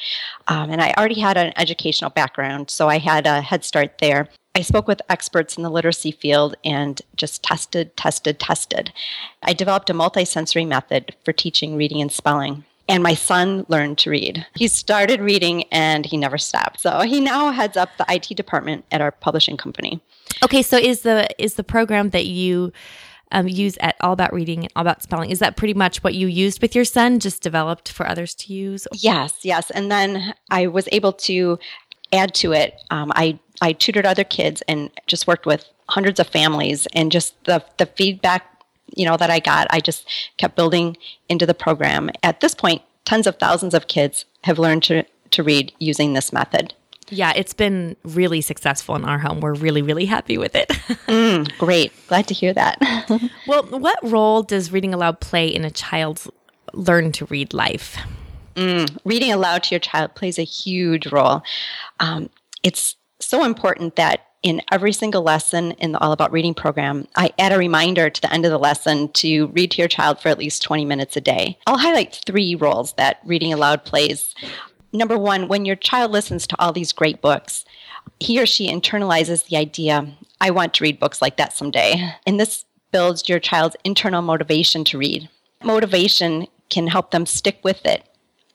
Um, 0.49 0.71
and 0.71 0.81
I 0.81 0.95
already 0.97 1.21
had 1.21 1.37
an 1.37 1.53
educational 1.57 2.11
background, 2.11 2.71
so 2.71 2.89
I 2.89 2.99
had 2.99 3.27
a 3.27 3.41
head 3.41 3.65
start 3.65 3.99
there. 3.99 4.29
I 4.57 4.63
spoke 4.63 4.87
with 4.87 5.03
experts 5.09 5.57
in 5.57 5.65
the 5.65 5.71
literacy 5.71 6.13
field 6.13 6.55
and 6.65 7.03
just 7.17 7.43
tested, 7.43 7.97
tested, 7.97 8.39
tested. 8.39 8.93
I 9.43 9.53
developed 9.53 9.91
a 9.91 9.95
multisensory 9.95 10.67
method 10.67 11.17
for 11.25 11.33
teaching 11.33 11.77
reading 11.77 12.01
and 12.01 12.13
spelling. 12.13 12.65
And 12.89 13.03
my 13.03 13.15
son 13.15 13.65
learned 13.69 13.99
to 13.99 14.11
read. 14.11 14.47
He 14.55 14.69
started 14.69 15.21
reading 15.21 15.65
and 15.73 16.07
he 16.07 16.17
never 16.17 16.39
stopped. 16.39 16.81
So 16.81 17.01
he 17.01 17.19
now 17.19 17.51
heads 17.51 17.77
up 17.77 17.89
the 17.97 18.05
IT 18.09 18.37
department 18.37 18.85
at 18.93 19.01
our 19.01 19.11
publishing 19.11 19.57
company. 19.57 20.01
Okay, 20.45 20.63
so 20.63 20.77
is 20.77 21.01
the 21.01 21.29
is 21.43 21.55
the 21.55 21.65
program 21.65 22.11
that 22.11 22.27
you 22.27 22.73
um, 23.35 23.49
use 23.49 23.77
at 23.81 23.97
All 24.01 24.13
About 24.13 24.33
Reading 24.33 24.61
and 24.61 24.73
All 24.75 24.83
About 24.83 25.03
Spelling. 25.03 25.31
Is 25.31 25.41
that 25.41 25.57
pretty 25.57 25.75
much 25.75 26.03
what 26.03 26.15
you 26.15 26.27
used 26.27 26.63
with 26.63 26.75
your 26.75 26.85
son, 26.85 27.19
just 27.19 27.43
developed 27.43 27.93
for 27.93 28.09
others 28.09 28.35
to 28.37 28.53
use? 28.55 28.87
Yes, 28.93 29.41
yes. 29.43 29.71
And 29.71 29.91
then 29.91 30.35
I 30.51 30.69
was 30.69 30.89
able 30.93 31.13
to 31.13 31.59
add 32.13 32.33
to 32.37 32.53
it. 32.53 32.81
Um, 32.91 33.13
I, 33.15 33.39
I 33.61 33.73
tutored 33.73 34.07
other 34.07 34.25
kids 34.25 34.63
and 34.69 34.91
just 35.07 35.27
worked 35.27 35.45
with 35.45 35.67
hundreds 35.89 36.19
of 36.19 36.29
families 36.29 36.87
and 36.95 37.13
just 37.13 37.45
the, 37.45 37.63
the 37.77 37.87
feedback 37.87 38.51
you 38.97 39.05
know 39.05 39.17
that 39.17 39.31
I 39.31 39.41
got, 39.41 39.67
I 39.71 39.81
just 39.81 40.09
kept 40.37 40.57
building 40.57 40.97
into 41.29 41.47
the 41.47 41.55
program. 41.55 42.11
At 42.23 42.41
this 42.41 42.55
point, 42.55 42.83
tens 43.05 43.27
of 43.27 43.37
thousands 43.37 43.75
of 43.75 43.89
kids 43.89 44.25
have 44.45 44.59
learned 44.59 44.85
to, 44.85 45.05
to 45.31 45.43
read 45.43 45.73
using 45.79 46.13
this 46.13 46.33
method. 46.33 46.75
Yeah, 47.11 47.33
it's 47.37 47.53
been 47.53 47.97
really 48.03 48.41
successful 48.41 48.97
in 48.97 49.05
our 49.05 49.19
home. 49.19 49.41
We're 49.41 49.55
really, 49.55 49.83
really 49.83 50.07
happy 50.07 50.39
with 50.39 50.55
it. 50.55 50.69
mm, 51.09 51.59
great. 51.59 51.93
Glad 52.09 52.27
to 52.29 52.35
hear 52.35 52.53
that. 52.55 52.79
well, 53.47 53.63
what 53.65 53.99
role 54.03 54.43
does 54.43 54.73
reading 54.73 54.95
aloud 54.95 55.21
play 55.21 55.49
in 55.49 55.65
a 55.65 55.71
child's 55.71 56.29
learn 56.73 57.13
to 57.13 57.27
read 57.27 57.53
life? 57.53 57.97
Mm, 58.55 58.99
reading 59.05 59.33
aloud 59.33 59.65
to 59.65 59.75
your 59.75 59.81
child 59.81 60.15
plays 60.15 60.39
a 60.39 60.45
huge 60.45 61.07
role. 61.09 61.43
Um, 62.01 62.31
it's 62.63 62.97
so 63.21 63.45
important 63.45 63.97
that 63.97 64.27
in 64.43 64.61
every 64.71 64.93
single 64.93 65.23
lesson 65.23 65.73
in 65.73 65.93
the 65.93 65.99
All 66.01 66.13
About 66.13 66.31
Reading 66.31 66.53
program, 66.53 67.09
I 67.17 67.33
add 67.39 67.53
a 67.53 67.59
reminder 67.59 68.11
to 68.11 68.21
the 68.21 68.33
end 68.33 68.45
of 68.45 68.51
the 68.51 68.59
lesson 68.59 69.09
to 69.13 69.47
read 69.49 69.71
to 69.73 69.79
your 69.79 69.89
child 69.89 70.21
for 70.21 70.29
at 70.29 70.39
least 70.39 70.63
20 70.63 70.85
minutes 70.85 71.17
a 71.17 71.21
day. 71.21 71.59
I'll 71.67 71.79
highlight 71.79 72.21
three 72.27 72.55
roles 72.55 72.93
that 72.95 73.21
reading 73.25 73.55
aloud 73.55 73.85
plays 73.87 74.35
number 74.95 75.19
one, 75.19 75.49
when 75.49 75.65
your 75.65 75.77
child 75.77 76.13
listens 76.13 76.47
to 76.47 76.57
all 76.59 76.73
these 76.73 76.93
great 76.93 77.21
books, 77.21 77.65
he 78.21 78.41
or 78.41 78.47
she 78.47 78.71
internalizes 78.71 79.47
the 79.47 79.57
idea, 79.57 80.15
I 80.41 80.51
want 80.51 80.75
to 80.75 80.85
read 80.85 81.01
books 81.01 81.21
like 81.21 81.37
that 81.37 81.53
someday. 81.53 82.13
And 82.27 82.39
this 82.39 82.65
builds 82.93 83.29
your 83.29 83.41
child's 83.41 83.77
internal 83.85 84.23
motivation 84.23 84.85
to 84.85 84.99
read. 84.99 85.29
Motivation 85.63 86.47
can 86.71 86.87
help 86.87 87.11
them 87.11 87.27
stick 87.27 87.59
with 87.63 87.85
it, 87.85 88.05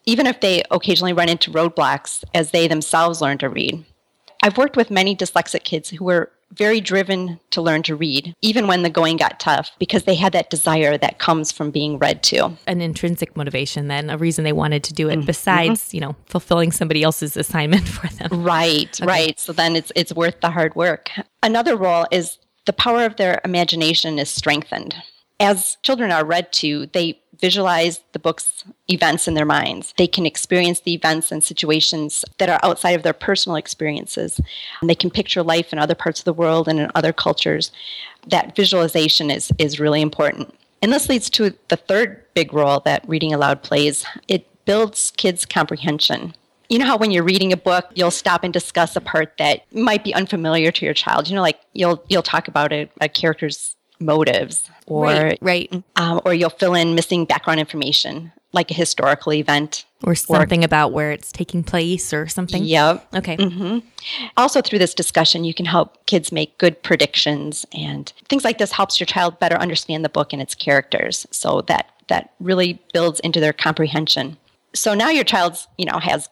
even 0.06 0.26
if 0.26 0.40
they 0.40 0.64
occasionally 0.72 1.14
run 1.14 1.30
into 1.30 1.52
roadblocks 1.52 2.24
as 2.34 2.52
they 2.52 2.68
themselves 2.68 3.22
learn 3.22 3.38
to 3.40 3.50
read. 3.50 3.86
I've 4.42 4.58
worked 4.58 4.78
with 4.78 4.90
many 4.90 5.16
dyslexic 5.16 5.64
kids 5.64 5.90
who 5.90 6.06
were 6.06 6.32
very 6.54 6.82
driven 6.82 7.40
to 7.52 7.62
learn 7.62 7.84
to 7.84 7.96
read, 7.96 8.36
even 8.42 8.68
when 8.68 8.84
the 8.84 8.90
going 8.90 9.18
got 9.18 9.40
tough, 9.40 9.72
because 9.80 10.04
they 10.04 10.16
had 10.16 10.34
that 10.34 10.50
desire 10.50 10.98
that 10.98 11.20
comes 11.20 11.52
from 11.52 11.72
being 11.72 11.98
read 11.98 12.24
to. 12.24 12.52
An 12.68 12.82
intrinsic 12.82 13.36
motivation, 13.38 13.88
then, 13.88 14.10
a 14.10 14.18
reason 14.18 14.44
they 14.44 14.54
wanted 14.54 14.84
to 14.86 14.94
do 14.94 15.10
it, 15.10 15.18
mm-hmm. 15.18 15.26
besides, 15.26 15.94
you 15.94 16.02
know, 16.02 16.16
fulfilling 16.26 16.72
somebody 16.72 17.04
else's 17.04 17.38
assignment 17.38 17.88
for 17.88 18.08
them. 18.16 18.44
Right, 18.44 19.00
okay. 19.00 19.08
right. 19.08 19.40
So 19.40 19.54
then 19.54 19.76
it's 19.76 19.92
it's 19.96 20.14
worth 20.14 20.42
the 20.42 20.50
hard 20.50 20.76
work. 20.76 21.10
Another 21.44 21.76
role 21.76 22.06
is 22.12 22.38
the 22.66 22.74
power 22.74 23.06
of 23.06 23.16
their 23.16 23.42
imagination 23.46 24.20
is 24.20 24.30
strengthened. 24.30 24.96
As 25.40 25.78
children 25.84 26.12
are 26.12 26.26
read 26.26 26.52
to, 26.54 26.88
they 26.88 27.20
visualize 27.42 28.02
the 28.12 28.20
book's 28.20 28.64
events 28.90 29.28
in 29.28 29.34
their 29.34 29.46
minds. 29.46 29.94
They 29.98 30.08
can 30.08 30.26
experience 30.26 30.82
the 30.82 30.94
events 30.94 31.32
and 31.32 31.44
situations 31.44 32.26
that 32.38 32.50
are 32.50 32.60
outside 32.64 32.92
of 32.92 33.04
their 33.04 33.14
personal 33.14 33.56
experiences. 33.56 34.40
And 34.82 34.90
they 34.90 34.96
can 34.96 35.10
picture 35.10 35.44
life 35.44 35.72
in 35.72 35.80
other 35.80 35.96
parts 35.96 36.20
of 36.20 36.26
the 36.26 36.34
world 36.34 36.68
and 36.68 36.80
in 36.80 36.92
other 36.96 37.14
cultures. 37.14 37.72
That 38.28 38.56
visualization 38.56 39.32
is, 39.32 39.52
is 39.58 39.80
really 39.80 40.02
important. 40.02 40.54
And 40.82 40.92
this 40.92 41.10
leads 41.10 41.30
to 41.32 41.54
the 41.68 41.78
third 41.78 42.24
big 42.34 42.54
role 42.54 42.80
that 42.82 43.08
reading 43.08 43.34
aloud 43.34 43.64
plays 43.64 44.06
it 44.28 44.46
builds 44.66 45.12
kids' 45.18 45.46
comprehension. 45.46 46.36
You 46.70 46.78
know 46.78 46.86
how 46.86 46.98
when 46.98 47.10
you're 47.10 47.24
reading 47.24 47.52
a 47.52 47.58
book, 47.58 47.90
you'll 47.96 48.12
stop 48.12 48.44
and 48.44 48.54
discuss 48.54 48.96
a 48.96 49.02
part 49.02 49.34
that 49.40 49.66
might 49.74 50.04
be 50.04 50.14
unfamiliar 50.14 50.72
to 50.72 50.86
your 50.86 50.94
child. 50.94 51.28
You 51.28 51.36
know, 51.36 51.42
like 51.42 51.60
you'll 51.74 52.04
you'll 52.10 52.22
talk 52.22 52.48
about 52.48 52.72
a, 52.72 52.88
a 53.02 53.10
character's 53.10 53.76
motives, 54.00 54.70
or 54.86 55.04
right, 55.04 55.40
right. 55.42 55.84
Um, 55.96 56.22
or 56.26 56.34
you'll 56.34 56.50
fill 56.50 56.74
in 56.74 56.96
missing 56.96 57.26
background 57.26 57.60
information, 57.60 58.32
like 58.54 58.72
a 58.72 58.74
historical 58.74 59.34
event, 59.34 59.86
or 60.04 60.16
something 60.16 60.64
or, 60.64 60.66
about 60.66 60.92
where 60.92 61.12
it's 61.12 61.32
taking 61.32 61.64
place, 61.64 62.14
or 62.14 62.28
something. 62.28 62.64
Yep. 62.64 63.08
Okay. 63.16 63.38
Mm-hmm. 63.38 63.80
Also, 64.38 64.62
through 64.62 64.80
this 64.80 64.94
discussion, 64.94 65.44
you 65.44 65.54
can 65.54 65.66
help 65.66 66.06
kids 66.06 66.32
make 66.32 66.58
good 66.58 66.82
predictions, 66.82 67.66
and 67.74 68.12
things 68.28 68.44
like 68.44 68.58
this 68.58 68.72
helps 68.72 69.00
your 69.00 69.08
child 69.08 69.40
better 69.40 69.58
understand 69.58 70.04
the 70.06 70.10
book 70.10 70.34
and 70.34 70.42
its 70.42 70.56
characters. 70.56 71.28
So 71.32 71.62
that 71.62 71.92
that 72.08 72.34
really 72.40 72.82
builds 72.94 73.20
into 73.20 73.40
their 73.40 73.54
comprehension. 73.54 74.38
So 74.74 74.94
now 74.94 75.10
your 75.10 75.24
child's, 75.24 75.68
you 75.78 75.86
know, 75.86 76.00
has 76.00 76.30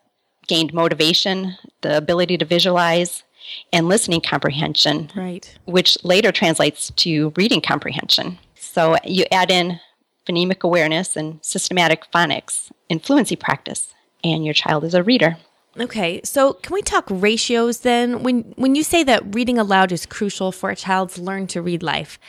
gained 0.48 0.74
motivation, 0.74 1.56
the 1.82 1.98
ability 1.98 2.38
to 2.38 2.46
visualize, 2.46 3.24
and 3.72 3.88
listening 3.88 4.22
comprehension, 4.22 5.12
right. 5.16 5.58
which 5.66 5.98
later 6.04 6.32
translates 6.32 6.92
to 6.92 7.34
reading 7.36 7.62
comprehension. 7.62 8.38
So 8.56 8.98
you 9.04 9.26
add 9.32 9.52
in 9.52 9.80
phonemic 10.28 10.62
awareness 10.64 11.16
and 11.16 11.40
systematic 11.44 12.04
phonics 12.14 12.72
and 12.90 13.04
fluency 13.04 13.36
practice, 13.36 13.94
and 14.24 14.46
your 14.46 14.54
child 14.54 14.84
is 14.84 14.94
a 14.94 15.04
reader. 15.04 15.38
Okay, 15.80 16.22
so 16.24 16.54
can 16.54 16.74
we 16.74 16.82
talk 16.82 17.06
ratios 17.10 17.82
then? 17.82 18.24
When 18.24 18.42
when 18.56 18.76
you 18.76 18.84
say 18.84 19.04
that 19.04 19.36
reading 19.36 19.60
aloud 19.60 19.92
is 19.92 20.06
crucial 20.06 20.52
for 20.52 20.70
a 20.70 20.76
child's 20.76 21.20
learn 21.20 21.48
to 21.48 21.62
read 21.62 21.84
life, 21.84 22.20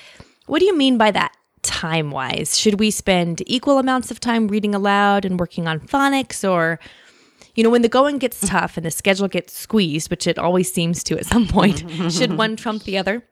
what 0.46 0.58
do 0.58 0.66
you 0.66 0.76
mean 0.76 0.98
by 0.98 1.10
that? 1.12 1.32
Time 1.62 2.10
wise, 2.10 2.58
should 2.58 2.78
we 2.78 2.90
spend 2.90 3.42
equal 3.46 3.78
amounts 3.78 4.10
of 4.10 4.20
time 4.20 4.48
reading 4.48 4.74
aloud 4.74 5.24
and 5.24 5.40
working 5.40 5.66
on 5.66 5.80
phonics, 5.80 6.48
or 6.48 6.78
you 7.58 7.64
know, 7.64 7.70
when 7.70 7.82
the 7.82 7.88
going 7.88 8.18
gets 8.18 8.46
tough 8.46 8.76
and 8.76 8.86
the 8.86 8.90
schedule 8.92 9.26
gets 9.26 9.52
squeezed, 9.52 10.10
which 10.10 10.28
it 10.28 10.38
always 10.38 10.72
seems 10.72 11.02
to 11.02 11.18
at 11.18 11.26
some 11.26 11.48
point, 11.48 11.82
should 12.08 12.38
one 12.38 12.54
trump 12.54 12.84
the 12.84 12.96
other? 12.96 13.24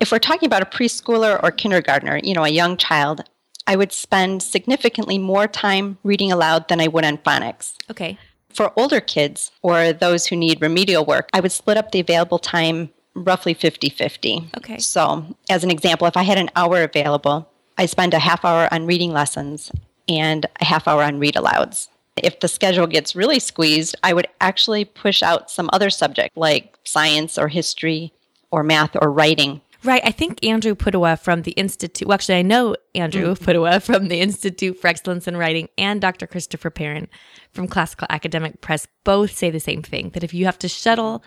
If 0.00 0.12
we're 0.12 0.18
talking 0.18 0.46
about 0.46 0.60
a 0.60 0.66
preschooler 0.66 1.42
or 1.42 1.50
kindergartner, 1.50 2.20
you 2.22 2.34
know, 2.34 2.44
a 2.44 2.50
young 2.50 2.76
child, 2.76 3.22
I 3.66 3.76
would 3.76 3.90
spend 3.90 4.42
significantly 4.42 5.16
more 5.16 5.48
time 5.48 5.96
reading 6.02 6.30
aloud 6.30 6.68
than 6.68 6.78
I 6.78 6.88
would 6.88 7.06
on 7.06 7.16
phonics. 7.16 7.72
Okay. 7.90 8.18
For 8.50 8.70
older 8.76 9.00
kids 9.00 9.50
or 9.62 9.94
those 9.94 10.26
who 10.26 10.36
need 10.36 10.60
remedial 10.60 11.06
work, 11.06 11.30
I 11.32 11.40
would 11.40 11.50
split 11.50 11.78
up 11.78 11.90
the 11.90 12.00
available 12.00 12.38
time 12.38 12.90
roughly 13.14 13.54
50 13.54 13.88
50. 13.88 14.50
Okay. 14.58 14.76
So, 14.76 15.24
as 15.48 15.64
an 15.64 15.70
example, 15.70 16.06
if 16.06 16.18
I 16.18 16.24
had 16.24 16.36
an 16.36 16.50
hour 16.54 16.82
available, 16.82 17.48
I 17.78 17.86
spend 17.86 18.12
a 18.12 18.18
half 18.18 18.44
hour 18.44 18.68
on 18.70 18.84
reading 18.84 19.14
lessons 19.14 19.72
and 20.06 20.44
a 20.60 20.66
half 20.66 20.86
hour 20.86 21.02
on 21.02 21.18
read 21.18 21.36
alouds. 21.36 21.88
If 22.16 22.40
the 22.40 22.48
schedule 22.48 22.86
gets 22.86 23.16
really 23.16 23.40
squeezed, 23.40 23.96
I 24.02 24.12
would 24.12 24.28
actually 24.40 24.84
push 24.84 25.22
out 25.22 25.50
some 25.50 25.68
other 25.72 25.90
subject 25.90 26.36
like 26.36 26.78
science 26.84 27.38
or 27.38 27.48
history 27.48 28.12
or 28.50 28.62
math 28.62 28.96
or 29.00 29.10
writing. 29.10 29.60
Right. 29.84 30.02
I 30.02 30.12
think 30.12 30.42
Andrew 30.42 30.74
Pudewa 30.74 31.20
from 31.20 31.42
the 31.42 31.50
Institute, 31.52 32.08
well, 32.08 32.14
actually, 32.14 32.36
I 32.36 32.42
know 32.42 32.74
Andrew 32.94 33.34
mm-hmm. 33.34 33.44
Pudewa 33.44 33.82
from 33.82 34.08
the 34.08 34.20
Institute 34.20 34.78
for 34.78 34.88
Excellence 34.88 35.28
in 35.28 35.36
Writing 35.36 35.68
and 35.76 36.00
Dr. 36.00 36.26
Christopher 36.26 36.70
Perrin 36.70 37.08
from 37.52 37.68
Classical 37.68 38.06
Academic 38.08 38.62
Press 38.62 38.88
both 39.04 39.36
say 39.36 39.50
the 39.50 39.60
same 39.60 39.82
thing 39.82 40.10
that 40.10 40.24
if 40.24 40.32
you 40.32 40.46
have 40.46 40.58
to 40.60 40.68
shuttle 40.68 41.22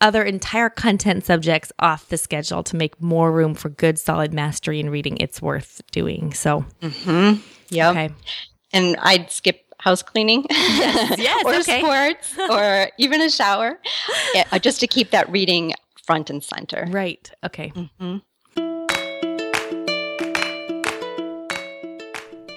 other 0.00 0.24
entire 0.24 0.68
content 0.68 1.24
subjects 1.24 1.70
off 1.78 2.08
the 2.08 2.18
schedule 2.18 2.64
to 2.64 2.74
make 2.74 3.00
more 3.00 3.30
room 3.30 3.54
for 3.54 3.68
good, 3.68 4.00
solid 4.00 4.34
mastery 4.34 4.80
in 4.80 4.90
reading, 4.90 5.16
it's 5.18 5.40
worth 5.40 5.80
doing. 5.92 6.34
So, 6.34 6.64
mm-hmm. 6.80 7.40
yeah. 7.68 7.90
Okay. 7.90 8.10
And 8.72 8.96
I'd 8.96 9.30
skip 9.30 9.71
house 9.82 10.02
cleaning 10.02 10.46
yes, 10.48 11.18
yes, 11.18 11.44
or 11.46 11.54
okay. 11.54 11.80
sports 11.80 12.38
or 12.38 12.88
even 12.98 13.20
a 13.20 13.28
shower 13.28 13.78
yeah, 14.34 14.58
just 14.58 14.78
to 14.80 14.86
keep 14.86 15.10
that 15.10 15.28
reading 15.30 15.74
front 16.04 16.30
and 16.30 16.42
center. 16.42 16.86
Right. 16.88 17.30
Okay. 17.44 17.72
Mm-hmm. 17.74 18.18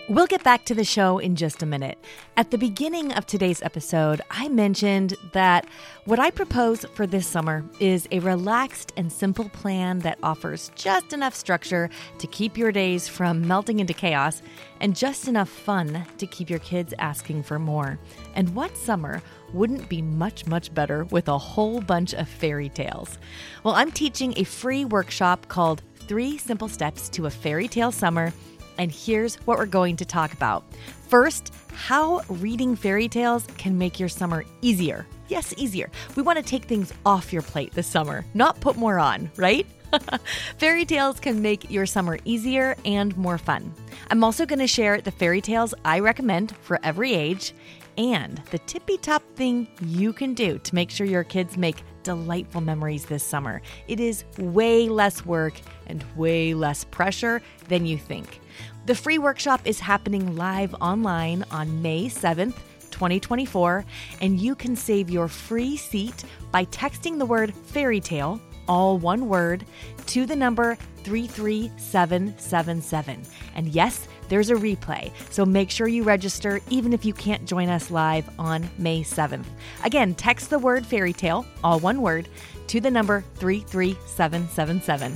We'll 0.07 0.27
get 0.27 0.43
back 0.43 0.65
to 0.65 0.75
the 0.75 0.83
show 0.83 1.17
in 1.17 1.35
just 1.35 1.63
a 1.63 1.65
minute. 1.65 1.97
At 2.37 2.51
the 2.51 2.59
beginning 2.59 3.11
of 3.13 3.25
today's 3.25 3.63
episode, 3.63 4.21
I 4.29 4.49
mentioned 4.49 5.15
that 5.33 5.65
what 6.03 6.19
I 6.19 6.29
propose 6.29 6.85
for 6.93 7.07
this 7.07 7.25
summer 7.25 7.65
is 7.79 8.07
a 8.11 8.19
relaxed 8.19 8.93
and 8.97 9.11
simple 9.11 9.49
plan 9.49 9.97
that 9.99 10.19
offers 10.21 10.71
just 10.75 11.11
enough 11.11 11.33
structure 11.33 11.89
to 12.19 12.27
keep 12.27 12.55
your 12.55 12.71
days 12.71 13.07
from 13.07 13.47
melting 13.47 13.79
into 13.79 13.95
chaos 13.95 14.43
and 14.79 14.95
just 14.95 15.27
enough 15.27 15.49
fun 15.49 16.05
to 16.19 16.27
keep 16.27 16.51
your 16.51 16.59
kids 16.59 16.93
asking 16.99 17.41
for 17.41 17.57
more. 17.57 17.97
And 18.35 18.53
what 18.53 18.77
summer 18.77 19.23
wouldn't 19.53 19.89
be 19.89 20.03
much, 20.03 20.45
much 20.45 20.71
better 20.71 21.05
with 21.05 21.27
a 21.29 21.37
whole 21.39 21.81
bunch 21.81 22.13
of 22.13 22.29
fairy 22.29 22.69
tales? 22.69 23.17
Well, 23.63 23.73
I'm 23.73 23.91
teaching 23.91 24.35
a 24.37 24.43
free 24.43 24.85
workshop 24.85 25.47
called 25.47 25.81
Three 25.95 26.37
Simple 26.37 26.67
Steps 26.67 27.09
to 27.09 27.25
a 27.25 27.31
Fairy 27.31 27.67
Tale 27.67 27.91
Summer 27.91 28.31
and 28.77 28.91
here's 28.91 29.35
what 29.45 29.57
we're 29.57 29.65
going 29.65 29.95
to 29.97 30.05
talk 30.05 30.33
about. 30.33 30.63
First, 31.07 31.53
how 31.73 32.21
reading 32.29 32.75
fairy 32.75 33.07
tales 33.07 33.45
can 33.57 33.77
make 33.77 33.99
your 33.99 34.09
summer 34.09 34.43
easier. 34.61 35.05
Yes, 35.27 35.53
easier. 35.57 35.89
We 36.15 36.23
want 36.23 36.37
to 36.37 36.43
take 36.43 36.65
things 36.65 36.93
off 37.05 37.33
your 37.33 37.41
plate 37.41 37.73
this 37.73 37.87
summer, 37.87 38.25
not 38.33 38.59
put 38.61 38.75
more 38.75 38.99
on, 38.99 39.29
right? 39.37 39.65
fairy 40.57 40.85
tales 40.85 41.19
can 41.19 41.41
make 41.41 41.69
your 41.69 41.85
summer 41.85 42.17
easier 42.25 42.75
and 42.85 43.15
more 43.17 43.37
fun. 43.37 43.73
I'm 44.09 44.23
also 44.23 44.45
going 44.45 44.59
to 44.59 44.67
share 44.67 45.01
the 45.01 45.11
fairy 45.11 45.41
tales 45.41 45.73
I 45.83 45.99
recommend 45.99 46.55
for 46.61 46.79
every 46.83 47.13
age 47.13 47.53
and 47.97 48.41
the 48.51 48.59
tippy 48.59 48.97
top 48.97 49.23
thing 49.35 49.67
you 49.81 50.13
can 50.13 50.33
do 50.33 50.59
to 50.59 50.75
make 50.75 50.89
sure 50.89 51.07
your 51.07 51.23
kids 51.23 51.57
make 51.57 51.83
delightful 52.05 52.61
memories 52.61 53.05
this 53.05 53.23
summer. 53.23 53.61
It 53.89 53.99
is 53.99 54.23
way 54.37 54.87
less 54.87 55.25
work 55.25 55.59
and 55.87 56.05
way 56.15 56.53
less 56.53 56.85
pressure 56.85 57.41
than 57.67 57.85
you 57.85 57.97
think. 57.97 58.39
The 58.85 58.95
free 58.95 59.17
workshop 59.17 59.59
is 59.65 59.81
happening 59.81 60.37
live 60.37 60.73
online 60.75 61.43
on 61.51 61.81
May 61.81 62.05
7th. 62.05 62.55
2024, 62.91 63.83
and 64.21 64.39
you 64.39 64.55
can 64.55 64.73
save 64.73 65.09
your 65.09 65.27
free 65.27 65.75
seat 65.75 66.23
by 66.49 66.63
texting 66.65 67.19
the 67.19 67.25
word 67.25 67.53
fairy 67.53 67.99
tale, 67.99 68.39
all 68.69 68.97
one 68.97 69.27
word, 69.27 69.65
to 70.05 70.25
the 70.25 70.35
number 70.35 70.77
33777. 71.03 73.21
And 73.55 73.67
yes, 73.67 74.07
there's 74.29 74.49
a 74.49 74.55
replay, 74.55 75.11
so 75.31 75.45
make 75.45 75.69
sure 75.69 75.87
you 75.87 76.03
register 76.03 76.59
even 76.69 76.93
if 76.93 77.05
you 77.05 77.13
can't 77.13 77.45
join 77.45 77.69
us 77.69 77.91
live 77.91 78.29
on 78.39 78.69
May 78.77 79.01
7th. 79.01 79.45
Again, 79.83 80.15
text 80.15 80.49
the 80.49 80.59
word 80.59 80.85
fairy 80.85 81.13
tale, 81.13 81.45
all 81.63 81.79
one 81.79 82.01
word, 82.01 82.27
to 82.67 82.79
the 82.81 82.91
number 82.91 83.23
33777. 83.35 85.15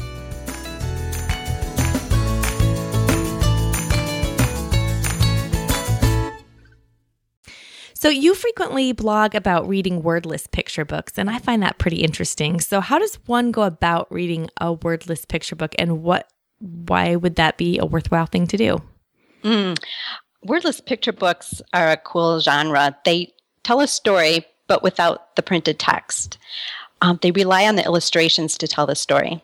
So, 8.01 8.07
you 8.07 8.33
frequently 8.33 8.93
blog 8.93 9.35
about 9.35 9.67
reading 9.67 10.01
wordless 10.01 10.47
picture 10.47 10.85
books, 10.85 11.17
and 11.17 11.29
I 11.29 11.37
find 11.37 11.61
that 11.63 11.79
pretty 11.79 11.97
interesting. 11.97 12.61
So, 12.61 12.79
how 12.79 12.97
does 12.97 13.15
one 13.25 13.51
go 13.51 13.63
about 13.63 14.09
reading 14.09 14.49
a 14.55 14.71
wordless 14.71 15.25
picture 15.25 15.57
book, 15.57 15.75
and 15.77 16.01
what, 16.01 16.31
why 16.59 17.17
would 17.17 17.35
that 17.35 17.57
be 17.57 17.77
a 17.77 17.85
worthwhile 17.85 18.25
thing 18.25 18.47
to 18.47 18.55
do? 18.55 18.81
Mm. 19.43 19.77
Wordless 20.43 20.81
picture 20.81 21.11
books 21.13 21.61
are 21.73 21.91
a 21.91 21.97
cool 21.97 22.39
genre. 22.39 22.95
They 23.05 23.33
tell 23.63 23.81
a 23.81 23.87
story, 23.87 24.45
but 24.67 24.83
without 24.83 25.35
the 25.35 25.43
printed 25.43 25.79
text. 25.79 26.37
Um, 27.01 27.19
they 27.21 27.31
rely 27.31 27.65
on 27.65 27.75
the 27.75 27.83
illustrations 27.83 28.57
to 28.57 28.67
tell 28.67 28.85
the 28.85 28.95
story. 28.95 29.43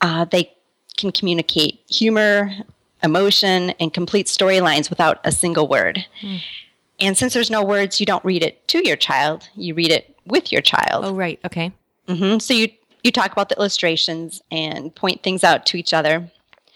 Uh, 0.00 0.24
they 0.24 0.52
can 0.96 1.12
communicate 1.12 1.80
humor, 1.88 2.50
emotion, 3.02 3.70
and 3.80 3.92
complete 3.92 4.26
storylines 4.26 4.90
without 4.90 5.20
a 5.24 5.32
single 5.32 5.68
word. 5.68 6.04
Mm. 6.20 6.40
And 7.00 7.16
since 7.16 7.32
there's 7.32 7.50
no 7.50 7.62
words, 7.62 8.00
you 8.00 8.06
don't 8.06 8.24
read 8.24 8.42
it 8.42 8.66
to 8.68 8.86
your 8.86 8.96
child, 8.96 9.48
you 9.54 9.74
read 9.74 9.92
it 9.92 10.14
with 10.26 10.52
your 10.52 10.60
child. 10.60 11.04
Oh, 11.04 11.14
right. 11.14 11.38
Okay. 11.44 11.72
Mm-hmm. 12.08 12.38
So 12.38 12.54
you, 12.54 12.68
you 13.04 13.12
talk 13.12 13.32
about 13.32 13.48
the 13.48 13.56
illustrations 13.56 14.42
and 14.50 14.94
point 14.94 15.22
things 15.22 15.44
out 15.44 15.64
to 15.66 15.76
each 15.76 15.94
other. 15.94 16.30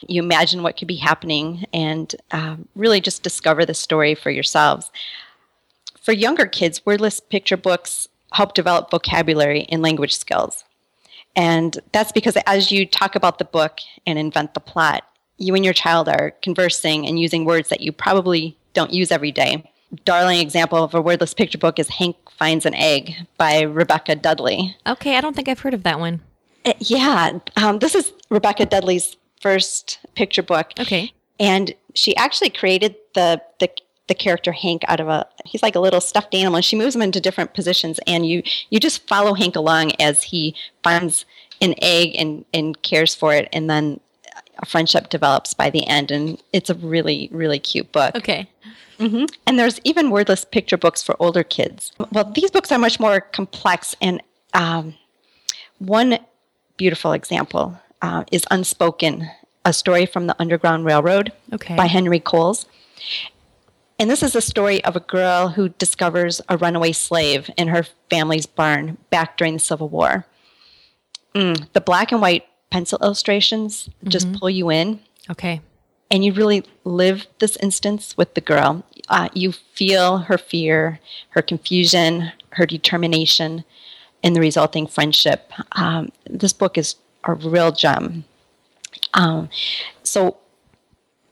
You 0.09 0.23
imagine 0.23 0.63
what 0.63 0.77
could 0.77 0.89
be 0.89 0.97
happening 0.97 1.65
and 1.73 2.15
um, 2.31 2.69
really 2.75 3.01
just 3.01 3.23
discover 3.23 3.65
the 3.65 3.75
story 3.75 4.15
for 4.15 4.31
yourselves. 4.31 4.91
For 6.01 6.13
younger 6.13 6.47
kids, 6.47 6.85
wordless 6.85 7.21
picture 7.21 7.57
books 7.57 8.09
help 8.33 8.55
develop 8.55 8.91
vocabulary 8.91 9.67
and 9.69 9.83
language 9.83 10.17
skills. 10.17 10.65
And 11.37 11.79
that's 11.93 12.13
because 12.13 12.37
as 12.47 12.73
you 12.73 12.87
talk 12.87 13.15
about 13.15 13.39
the 13.39 13.45
book 13.45 13.79
and 14.07 14.19
invent 14.19 14.55
the 14.55 14.61
plot, 14.61 15.05
you 15.39 15.55
and 15.55 15.65
your 15.65 15.75
child 15.75 16.09
are 16.09 16.33
conversing 16.43 17.07
and 17.07 17.19
using 17.19 17.45
words 17.45 17.69
that 17.69 17.81
you 17.81 17.93
probably 17.93 18.57
don't 18.75 18.93
use 18.93 19.11
every 19.11 19.33
day 19.33 19.73
darling 20.05 20.41
example 20.41 20.83
of 20.83 20.95
a 20.95 21.01
wordless 21.03 21.35
picture 21.35 21.59
book 21.59 21.79
is 21.79 21.89
Hank 21.89 22.17
Finds 22.31 22.67
an 22.67 22.75
Egg 22.75 23.15
by 23.37 23.63
Rebecca 23.63 24.15
Dudley. 24.17 24.77
Okay, 24.87 25.17
I 25.17 25.21
don't 25.21 25.37
think 25.37 25.49
I've 25.49 25.61
heard 25.61 25.75
of 25.75 25.83
that 25.83 26.01
one. 26.01 26.21
Uh, 26.65 26.73
yeah, 26.79 27.39
um, 27.57 27.79
this 27.79 27.95
is 27.95 28.13
Rebecca 28.31 28.67
Dudley's 28.67 29.17
first 29.43 29.99
picture 30.15 30.43
book. 30.43 30.73
Okay. 30.81 31.13
And 31.39 31.75
she 31.95 32.17
actually 32.17 32.51
created 32.51 32.95
the, 33.15 33.43
the 33.61 33.69
the 34.09 34.15
character 34.15 34.53
Hank 34.53 34.83
out 34.89 35.01
of 35.01 35.09
a 35.09 35.27
he's 35.45 35.63
like 35.63 35.75
a 35.75 35.81
little 35.81 36.01
stuffed 36.01 36.35
animal 36.35 36.57
and 36.57 36.65
she 36.65 36.77
moves 36.77 36.95
him 36.95 37.03
into 37.03 37.21
different 37.21 37.55
positions 37.55 38.01
and 38.07 38.27
you 38.27 38.43
you 38.69 38.81
just 38.81 39.07
follow 39.09 39.33
Hank 39.33 39.57
along 39.57 39.93
as 40.01 40.25
he 40.25 40.55
finds 40.83 41.25
an 41.61 41.75
egg 41.81 42.15
and 42.17 42.45
and 42.53 42.83
cares 42.83 43.15
for 43.15 43.33
it 43.33 43.49
and 43.53 43.71
then 43.71 44.01
a 44.59 44.67
friendship 44.67 45.09
develops 45.09 45.55
by 45.55 45.71
the 45.71 45.87
end 45.87 46.11
and 46.11 46.43
it's 46.53 46.69
a 46.69 46.75
really 46.75 47.29
really 47.33 47.59
cute 47.59 47.91
book. 47.93 48.15
Okay. 48.17 48.49
Mm-hmm. 48.99 49.25
And 49.47 49.59
there's 49.59 49.81
even 49.85 50.11
wordless 50.11 50.45
picture 50.45 50.77
books 50.77 51.03
for 51.03 51.17
older 51.19 51.43
kids. 51.43 51.93
Well, 52.13 52.25
these 52.25 52.51
books 52.51 52.71
are 52.71 52.79
much 52.79 53.01
more 53.01 53.21
complex 53.21 53.97
and 54.01 54.23
um, 54.53 54.95
one 55.79 56.19
beautiful 56.77 57.13
example 57.13 57.79
uh, 58.03 58.25
is 58.31 58.45
Unspoken, 58.51 59.31
a 59.65 59.73
story 59.73 60.05
from 60.05 60.27
the 60.27 60.37
Underground 60.39 60.85
Railroad 60.85 61.33
okay. 61.53 61.77
by 61.77 61.87
Henry 61.87 62.21
Coles. 62.21 62.67
And 63.99 64.11
this 64.11 64.23
is 64.23 64.35
a 64.35 64.41
story 64.41 64.85
of 64.85 64.97
a 64.97 65.01
girl 65.01 65.49
who 65.49 65.69
discovers 65.69 66.41
a 66.49 66.57
runaway 66.57 66.93
slave 66.93 67.49
in 67.57 67.69
her 67.69 67.87
family's 68.11 68.47
barn 68.47 68.99
back 69.11 69.37
during 69.37 69.55
the 69.55 69.61
Civil 69.61 69.89
War. 69.89 70.27
Mm, 71.35 71.73
the 71.73 71.81
black 71.81 72.11
and 72.11 72.21
white 72.21 72.45
pencil 72.71 72.99
illustrations 73.01 73.89
mm-hmm. 73.89 74.09
just 74.09 74.33
pull 74.33 74.51
you 74.51 74.71
in. 74.71 75.01
Okay. 75.31 75.61
And 76.11 76.25
you 76.25 76.33
really 76.33 76.65
live 76.85 77.27
this 77.39 77.57
instance 77.57 78.17
with 78.17 78.35
the 78.35 78.41
girl. 78.41 78.85
Uh, 79.09 79.29
you 79.33 79.53
feel 79.53 80.19
her 80.19 80.37
fear, 80.37 80.99
her 81.31 81.43
confusion, 81.43 82.33
her 82.51 82.67
determination, 82.67 83.65
and 84.23 84.37
the 84.37 84.41
resulting 84.41 84.87
friendship. 84.87 85.53
Um, 85.73 86.11
this 86.29 86.53
book 86.53 86.77
is 86.77 86.97
a 87.25 87.35
real 87.35 87.73
gem. 87.73 88.25
Um, 89.15 89.49
so 90.03 90.37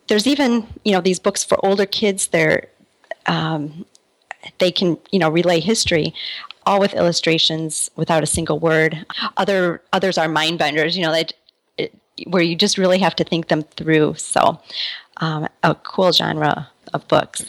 there's 0.08 0.26
even 0.26 0.66
you 0.84 0.92
know 0.92 1.00
these 1.00 1.18
books 1.18 1.44
for 1.44 1.64
older 1.64 1.86
kids. 1.86 2.28
They're 2.28 2.68
um, 3.26 3.84
they 4.58 4.70
can 4.70 4.98
you 5.10 5.18
know 5.18 5.30
relay 5.30 5.60
history 5.60 6.14
all 6.66 6.78
with 6.80 6.94
illustrations 6.94 7.90
without 7.96 8.22
a 8.22 8.26
single 8.26 8.58
word. 8.58 9.06
Other 9.36 9.82
others 9.92 10.18
are 10.18 10.28
mind 10.28 10.58
benders. 10.58 10.96
You 10.96 11.04
know 11.04 11.12
that 11.12 11.32
where 12.26 12.42
you 12.42 12.54
just 12.56 12.76
really 12.76 12.98
have 12.98 13.16
to 13.16 13.24
think 13.24 13.48
them 13.48 13.62
through. 13.62 14.14
So 14.14 14.60
um, 15.18 15.48
a 15.62 15.74
cool 15.74 16.12
genre 16.12 16.70
of 16.92 17.06
books. 17.08 17.44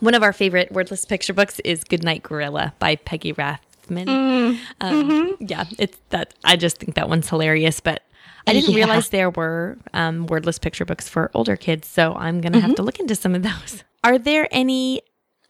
One 0.00 0.14
of 0.14 0.22
our 0.22 0.32
favorite 0.32 0.72
wordless 0.72 1.04
picture 1.04 1.32
books 1.32 1.58
is 1.60 1.84
Goodnight 1.84 2.22
Gorilla 2.22 2.72
by 2.78 2.96
Peggy 2.96 3.32
Rath 3.32 3.67
Mm. 3.88 4.58
Um, 4.80 5.10
mm-hmm. 5.10 5.44
Yeah, 5.46 5.64
it's 5.78 5.98
that. 6.10 6.34
I 6.44 6.56
just 6.56 6.78
think 6.78 6.94
that 6.94 7.08
one's 7.08 7.28
hilarious. 7.28 7.80
But 7.80 8.02
I 8.46 8.52
didn't 8.52 8.70
yeah. 8.70 8.76
realize 8.76 9.08
there 9.10 9.30
were 9.30 9.78
um, 9.94 10.26
wordless 10.26 10.58
picture 10.58 10.84
books 10.84 11.08
for 11.08 11.30
older 11.34 11.56
kids, 11.56 11.88
so 11.88 12.14
I'm 12.14 12.40
gonna 12.40 12.58
mm-hmm. 12.58 12.66
have 12.66 12.76
to 12.76 12.82
look 12.82 13.00
into 13.00 13.14
some 13.14 13.34
of 13.34 13.42
those. 13.42 13.84
Are 14.04 14.18
there 14.18 14.48
any 14.50 15.02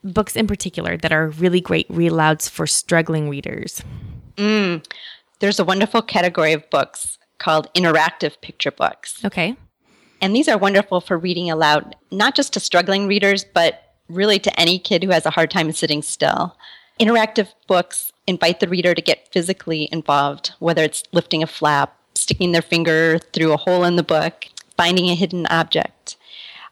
books 0.03 0.37
in 0.37 0.47
particular 0.47 0.97
that 0.97 1.13
are 1.13 1.29
really 1.29 1.61
great 1.61 1.87
read 1.89 2.13
alouds 2.13 2.49
for 2.49 2.67
struggling 2.67 3.29
readers? 3.29 3.83
Mm. 4.37 4.85
There's 5.41 5.59
a 5.59 5.65
wonderful 5.65 6.03
category 6.03 6.53
of 6.53 6.69
books 6.71 7.19
called 7.39 7.73
interactive 7.75 8.41
picture 8.41 8.71
books. 8.71 9.25
Okay. 9.25 9.57
And 10.21 10.35
these 10.35 10.49
are 10.49 10.59
wonderful 10.59 11.01
for 11.01 11.17
reading 11.17 11.51
aloud, 11.51 11.95
not 12.11 12.35
just 12.35 12.53
to 12.55 12.61
struggling 12.61 13.07
readers, 13.07 13.45
but 13.45 13.95
really 14.09 14.39
to 14.41 14.61
any 14.61 14.79
kid 14.79 15.05
who 15.05 15.11
has 15.11 15.27
a 15.27 15.31
hard 15.31 15.51
time 15.51 15.71
sitting 15.73 16.03
still. 16.03 16.57
Interactive 16.99 17.49
books 17.69 18.13
invite 18.29 18.61
the 18.61 18.69
reader 18.69 18.95
to 18.95 19.03
get 19.03 19.29
physically 19.33 19.89
involved, 19.91 20.53
whether 20.59 20.83
it's 20.83 21.03
lifting 21.13 21.43
a 21.43 21.47
flap, 21.47 21.97
sticking 22.15 22.53
their 22.53 22.63
finger 22.63 23.19
through 23.33 23.53
a 23.53 23.57
hole 23.57 23.85
in 23.85 23.97
the 23.97 24.03
book, 24.03 24.47
finding 24.77 25.09
a 25.09 25.15
hidden 25.15 25.47
object, 25.47 26.17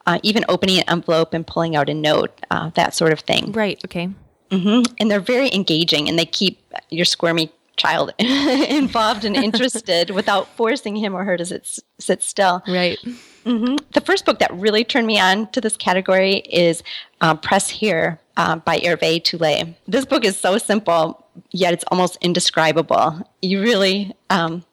uh, 0.07 0.19
even 0.23 0.45
opening 0.49 0.79
an 0.79 0.85
envelope 0.89 1.35
and 1.35 1.47
pulling 1.47 1.75
out 1.75 1.89
a 1.89 1.95
note, 1.95 2.41
uh, 2.51 2.71
that 2.75 2.95
sort 2.95 3.13
of 3.13 3.21
thing. 3.21 3.53
Right, 3.53 3.81
okay. 3.85 4.11
Mm-hmm. 4.51 4.95
And 5.01 5.11
they're 5.11 5.19
very 5.19 5.53
engaging 5.53 6.09
and 6.09 6.19
they 6.19 6.27
keep 6.27 6.61
your 6.91 7.05
squirmy 7.05 7.51
child 7.77 8.13
involved 8.19 9.25
and 9.25 9.37
interested 9.37 10.11
without 10.21 10.49
forcing 10.57 10.97
him 10.97 11.15
or 11.15 11.25
her 11.25 11.37
to 11.37 11.45
sit, 11.45 11.81
sit 11.99 12.23
still. 12.23 12.63
Right. 12.69 12.99
Mm-hmm. 13.45 13.77
The 13.93 14.01
first 14.01 14.25
book 14.25 14.39
that 14.39 14.53
really 14.55 14.85
turned 14.85 15.07
me 15.07 15.19
on 15.19 15.51
to 15.51 15.61
this 15.61 15.77
category 15.77 16.37
is 16.37 16.83
uh, 17.21 17.35
Press 17.35 17.69
Here 17.69 18.21
uh, 18.37 18.57
by 18.57 18.79
Hervé 18.79 19.23
Tullet. 19.23 19.75
This 19.87 20.05
book 20.05 20.25
is 20.25 20.39
so 20.39 20.59
simple, 20.59 21.25
yet 21.51 21.73
it's 21.73 21.85
almost 21.91 22.19
indescribable. 22.21 23.29
You 23.43 23.63
really 23.63 24.15
um, 24.31 24.65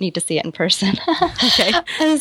need 0.00 0.14
to 0.14 0.20
see 0.20 0.38
it 0.38 0.44
in 0.44 0.52
person. 0.52 0.94
okay. 1.44 1.72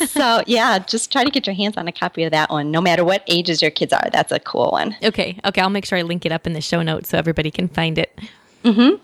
so, 0.05 0.43
yeah, 0.45 0.79
just 0.79 1.11
try 1.11 1.23
to 1.23 1.31
get 1.31 1.47
your 1.47 1.55
hands 1.55 1.77
on 1.77 1.87
a 1.87 1.91
copy 1.91 2.23
of 2.23 2.31
that 2.31 2.49
one, 2.49 2.71
no 2.71 2.81
matter 2.81 3.03
what 3.03 3.23
ages 3.27 3.61
your 3.61 3.71
kids 3.71 3.93
are. 3.93 4.09
That's 4.11 4.31
a 4.31 4.39
cool 4.39 4.71
one. 4.71 4.95
Okay. 5.03 5.39
Okay. 5.45 5.61
I'll 5.61 5.69
make 5.69 5.85
sure 5.85 5.97
I 5.97 6.03
link 6.03 6.25
it 6.25 6.31
up 6.31 6.45
in 6.45 6.53
the 6.53 6.61
show 6.61 6.81
notes 6.81 7.09
so 7.09 7.17
everybody 7.17 7.51
can 7.51 7.67
find 7.67 7.97
it. 7.97 8.19
Mm-hmm. 8.63 9.01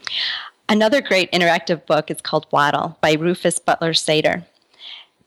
Another 0.68 1.02
great 1.02 1.32
interactive 1.32 1.86
book 1.86 2.10
is 2.10 2.22
called 2.22 2.48
Waddle 2.52 2.98
by 3.02 3.14
Rufus 3.14 3.60
Butler 3.60 3.94
Seder. 3.94 4.46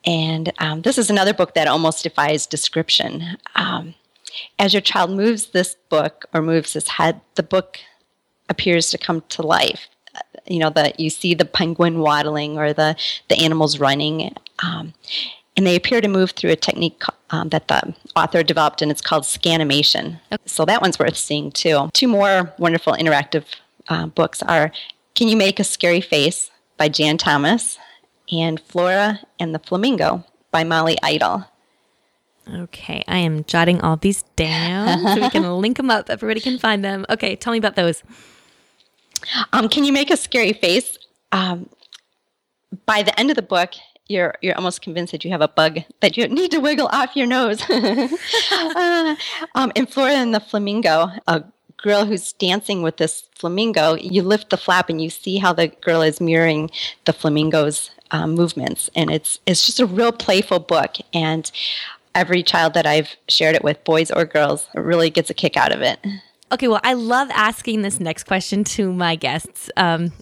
And 0.05 0.53
um, 0.59 0.83
this 0.83 0.99
is 0.99 1.11
another 1.11 1.35
book 1.35 1.55
that 1.55 1.69
almost 1.69 2.03
defies 2.03 2.47
description. 2.47 3.37
Um, 3.55 3.95
as 4.59 4.73
your 4.73 4.81
child 4.81 5.11
moves 5.11 5.47
this 5.47 5.77
book 5.89 6.27
or 6.33 6.43
moves 6.43 6.73
his 6.73 6.89
head, 6.89 7.21
the 7.35 7.43
book 7.43 7.79
appears 8.49 8.91
to 8.91 8.99
come 8.99 9.23
to 9.29 9.43
life. 9.43 9.89
You 10.47 10.59
know, 10.61 10.71
that 10.71 10.99
you 10.99 11.11
see 11.11 11.35
the 11.35 11.45
penguin 11.45 11.99
waddling 11.99 12.59
or 12.59 12.73
the, 12.73 12.97
the 13.29 13.39
animals 13.39 13.79
running. 13.79 14.35
Um, 14.63 14.95
and 15.57 15.67
they 15.67 15.77
appear 15.77 16.01
to 16.01 16.09
move 16.09 16.31
through 16.31 16.51
a 16.51 16.57
technique 16.57 17.03
um, 17.31 17.49
that 17.51 17.69
the 17.69 17.95
author 18.17 18.43
developed, 18.43 18.81
and 18.81 18.91
it's 18.91 19.01
called 19.01 19.25
scanimation. 19.25 20.21
So 20.47 20.65
that 20.65 20.81
one's 20.81 20.99
worth 20.99 21.17
seeing 21.17 21.51
too. 21.51 21.91
Two 21.93 22.09
more 22.09 22.53
wonderful 22.59 22.95
interactive 22.95 23.45
uh, 23.89 24.07
books 24.07 24.43
are 24.43 24.73
Can 25.15 25.29
You 25.29 25.37
Make 25.37 25.61
a 25.61 25.65
Scary 25.65 26.01
Face 26.01 26.51
by 26.77 26.89
Jan 26.89 27.19
Thomas 27.19 27.79
and 28.31 28.61
Flora 28.61 29.21
and 29.39 29.55
the 29.55 29.59
Flamingo 29.59 30.25
by 30.51 30.65
Molly 30.65 30.97
Idle. 31.03 31.45
Okay, 32.55 33.05
I 33.07 33.19
am 33.19 33.45
jotting 33.45 33.81
all 33.81 33.97
these 33.97 34.23
down 34.37 35.01
so 35.15 35.21
we 35.21 35.31
can 35.31 35.51
link 35.61 35.77
them 35.77 35.91
up. 35.91 36.11
Everybody 36.11 36.41
can 36.41 36.59
find 36.59 36.85
them. 36.85 37.05
Okay, 37.11 37.37
tell 37.37 37.53
me 37.53 37.59
about 37.59 37.77
those. 37.77 38.03
Um, 39.53 39.69
can 39.69 39.85
you 39.85 39.93
make 39.93 40.11
a 40.11 40.17
scary 40.17 40.53
face? 40.53 40.99
Um, 41.33 41.69
by 42.87 43.03
the 43.03 43.19
end 43.19 43.31
of 43.31 43.37
the 43.37 43.43
book, 43.43 43.73
you're 44.09 44.35
you're 44.41 44.57
almost 44.57 44.81
convinced 44.81 45.13
that 45.13 45.25
you 45.25 45.31
have 45.31 45.43
a 45.43 45.49
bug 45.49 45.81
that 46.01 46.17
you 46.17 46.27
need 46.29 46.51
to 46.53 46.59
wiggle 46.59 46.89
off 46.93 47.15
your 47.15 47.27
nose. 47.27 47.63
uh, 47.71 49.17
um, 49.55 49.73
in 49.75 49.87
Flora 49.87 50.13
and 50.13 50.35
the 50.35 50.41
Flamingo, 50.41 51.11
a 51.27 51.45
girl 51.77 52.07
who's 52.07 52.33
dancing 52.33 52.83
with 52.83 52.97
this 52.97 53.25
flamingo, 53.35 53.95
you 53.95 54.23
lift 54.23 54.51
the 54.51 54.57
flap 54.57 54.89
and 54.89 55.01
you 55.01 55.11
see 55.11 55.39
how 55.39 55.53
the 55.53 55.69
girl 55.69 56.03
is 56.03 56.21
mirroring 56.21 56.71
the 57.05 57.13
flamingo's 57.13 57.91
um, 58.11 58.35
movements, 58.35 58.89
and 58.95 59.11
it's 59.11 59.39
it's 59.47 59.67
just 59.67 59.81
a 59.81 59.87
real 59.87 60.13
playful 60.13 60.59
book. 60.59 60.97
And 61.13 61.51
every 62.15 62.43
child 62.43 62.75
that 62.75 62.87
I've 62.87 63.17
shared 63.29 63.55
it 63.55 63.65
with, 63.65 63.83
boys 63.85 64.11
or 64.11 64.25
girls, 64.25 64.69
really 64.75 65.11
gets 65.11 65.31
a 65.31 65.35
kick 65.35 65.57
out 65.57 65.73
of 65.73 65.83
it. 65.83 65.99
Okay, 66.51 66.69
well, 66.69 66.81
I 66.83 66.95
love 66.95 67.29
asking 67.33 67.83
this 67.83 68.01
next 68.01 68.25
question 68.25 68.65
to 68.65 68.93
my 68.93 69.17
guests. 69.17 69.71
Um, 69.77 70.13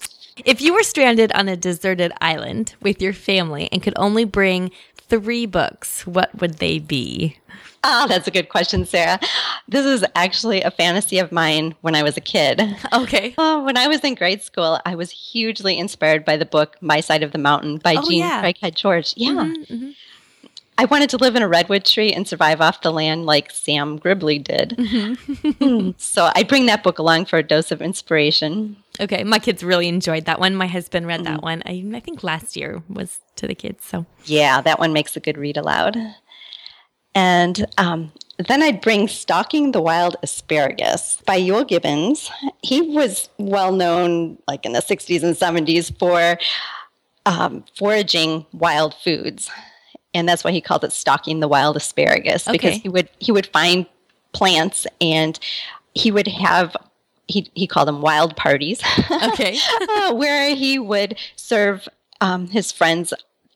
if 0.45 0.61
you 0.61 0.75
were 0.75 0.83
stranded 0.83 1.33
on 1.33 1.49
a 1.49 1.57
deserted 1.57 2.13
island 2.21 2.75
with 2.83 3.01
your 3.01 3.13
family 3.13 3.69
and 3.73 3.83
could 3.83 3.95
only 3.97 4.25
bring 4.25 4.71
three 4.97 5.47
books, 5.47 6.07
what 6.07 6.39
would 6.41 6.55
they 6.55 6.79
be? 6.79 7.39
Ah, 7.85 8.07
that's 8.09 8.27
a 8.27 8.33
good 8.33 8.49
question, 8.49 8.85
Sarah. 8.85 9.21
This 9.69 9.87
is 9.87 10.05
actually 10.17 10.63
a 10.63 10.73
fantasy 10.73 11.19
of 11.21 11.31
mine 11.31 11.77
when 11.83 11.95
I 11.95 12.03
was 12.03 12.17
a 12.17 12.21
kid. 12.21 12.61
Okay. 12.93 13.35
Uh, 13.37 13.61
when 13.61 13.77
I 13.77 13.89
was 13.89 14.01
in 14.01 14.15
grade 14.15 14.43
school, 14.43 14.81
I 14.85 14.95
was 14.95 15.11
hugely 15.11 15.79
inspired 15.79 16.25
by 16.25 16.37
the 16.37 16.47
book 16.47 16.77
My 16.81 17.01
Side 17.01 17.23
of 17.23 17.33
the 17.33 17.39
Mountain 17.39 17.79
by 17.79 17.95
oh, 17.97 18.03
Jean 18.09 18.21
yeah. 18.21 18.43
Craighead 18.43 18.75
George. 18.75 19.13
Yeah. 19.17 19.33
Mm-hmm, 19.33 19.75
mm-hmm. 19.75 19.91
I 20.79 20.85
wanted 20.85 21.09
to 21.11 21.17
live 21.17 21.37
in 21.37 21.43
a 21.43 21.49
redwood 21.49 21.87
tree 21.87 22.13
and 22.13 22.29
survive 22.29 22.61
off 22.61 22.83
the 22.83 22.93
land 22.93 23.25
like 23.25 23.51
Sam 23.51 23.99
Gribley 23.99 24.43
did. 24.43 24.71
Mm-hmm. 24.71 25.91
so 25.97 26.31
I 26.35 26.43
bring 26.43 26.67
that 26.67 26.83
book 26.83 26.99
along 26.99 27.27
for 27.27 27.39
a 27.39 27.43
dose 27.43 27.73
of 27.73 27.81
inspiration. 27.81 28.77
Okay, 29.01 29.25
my 29.25 29.39
kids 29.39 29.65
really 29.65 29.89
enjoyed 29.89 30.27
that 30.27 30.39
one. 30.39 30.55
My 30.55 30.67
husband 30.67 31.07
read 31.07 31.25
that 31.25 31.41
mm-hmm. 31.41 31.45
one. 31.45 31.63
I, 31.65 31.85
I 31.97 32.01
think 32.01 32.23
last 32.23 32.57
year 32.57 32.83
was 32.91 33.21
to 33.37 33.47
the 33.47 33.55
kids. 33.55 33.85
So 33.87 34.05
yeah, 34.25 34.61
that 34.61 34.79
one 34.79 34.93
makes 34.93 35.17
a 35.17 35.21
good 35.21 35.39
read 35.39 35.57
aloud. 35.57 35.97
And 37.15 37.67
um, 37.79 38.13
then 38.47 38.63
I'd 38.63 38.83
bring 38.83 39.09
Stalking 39.09 39.73
the 39.73 39.81
Wild 39.81 40.17
Asparagus 40.23 41.23
by 41.25 41.41
Euell 41.41 41.67
Gibbons. 41.67 42.31
He 42.63 42.83
was 42.83 43.31
well 43.39 43.73
known, 43.73 44.37
like 44.47 44.67
in 44.67 44.73
the 44.73 44.81
60s 44.81 45.23
and 45.23 45.35
70s, 45.35 45.99
for 45.99 46.39
um, 47.25 47.65
foraging 47.75 48.45
wild 48.53 48.93
foods 48.93 49.51
and 50.15 50.29
that's 50.29 50.45
why 50.45 50.51
he 50.51 50.61
called 50.61 50.85
it 50.85 50.93
stalking 50.93 51.41
the 51.41 51.49
wild 51.49 51.77
asparagus 51.77 52.47
because 52.51 52.77
he 52.77 52.89
would 52.89 53.09
he 53.19 53.33
would 53.33 53.47
find 53.47 53.87
plants 54.33 54.87
and 55.01 55.39
he 55.95 56.11
would 56.11 56.29
have 56.29 56.77
he 57.27 57.51
he 57.55 57.67
called 57.67 57.89
them 57.89 58.01
wild 58.01 58.37
parties. 58.37 58.83
Okay, 59.29 59.59
uh, 59.89 60.15
where 60.15 60.55
he 60.55 60.79
would 60.79 61.17
serve 61.37 61.89
um, 62.21 62.49
his 62.49 62.73
friends 62.73 63.13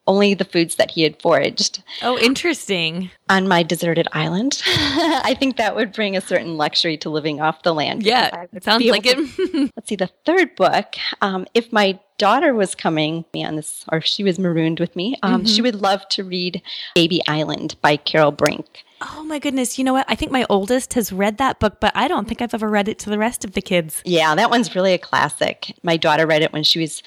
only 0.06 0.34
the 0.34 0.44
foods 0.44 0.76
that 0.76 0.90
he 0.90 1.02
had 1.02 1.20
foraged. 1.20 1.82
Oh, 2.02 2.18
interesting. 2.18 3.10
On 3.28 3.46
my 3.46 3.62
deserted 3.62 4.08
island, 4.12 4.60
I 4.66 5.36
think 5.38 5.56
that 5.56 5.76
would 5.76 5.92
bring 5.92 6.16
a 6.16 6.20
certain 6.20 6.56
luxury 6.56 6.96
to 6.98 7.10
living 7.10 7.40
off 7.40 7.62
the 7.62 7.74
land. 7.74 8.02
Yeah, 8.04 8.46
it 8.52 8.64
sounds 8.64 8.84
like 8.84 9.06
it. 9.06 9.70
Let's 9.76 9.88
see, 9.88 9.96
the 9.96 10.10
third 10.24 10.56
book, 10.56 10.96
um, 11.20 11.46
if 11.54 11.72
my 11.72 11.98
daughter 12.20 12.54
was 12.54 12.74
coming 12.74 13.24
me 13.33 13.42
on 13.42 13.56
this, 13.56 13.85
or 13.90 14.02
she 14.02 14.22
was 14.22 14.38
marooned 14.38 14.78
with 14.78 14.94
me, 14.94 15.16
um, 15.22 15.40
mm-hmm. 15.40 15.46
she 15.46 15.62
would 15.62 15.76
love 15.76 16.06
to 16.11 16.22
read 16.22 16.61
Baby 16.94 17.22
Island 17.26 17.76
by 17.80 17.96
Carol 17.96 18.30
Brink. 18.30 18.85
Oh 19.00 19.24
my 19.24 19.38
goodness. 19.38 19.78
You 19.78 19.85
know 19.85 19.94
what? 19.94 20.04
I 20.06 20.14
think 20.14 20.30
my 20.30 20.44
oldest 20.50 20.92
has 20.92 21.14
read 21.14 21.38
that 21.38 21.59
book, 21.59 21.78
but 21.80 21.92
I 21.96 22.09
don't 22.09 22.28
think 22.28 22.42
I've 22.42 22.52
ever 22.52 22.68
read 22.68 22.88
it 22.88 22.98
to 23.00 23.11
the 23.11 23.18
rest 23.18 23.42
of 23.46 23.54
the 23.54 23.62
kids. 23.62 24.02
Yeah, 24.04 24.35
that 24.35 24.50
one's 24.50 24.74
really 24.74 24.92
a 24.92 24.98
classic. 24.98 25.74
My 25.83 25.96
daughter 25.96 26.26
read 26.26 26.42
it 26.42 26.52
when 26.52 26.62
she 26.62 26.78
was, 26.78 27.02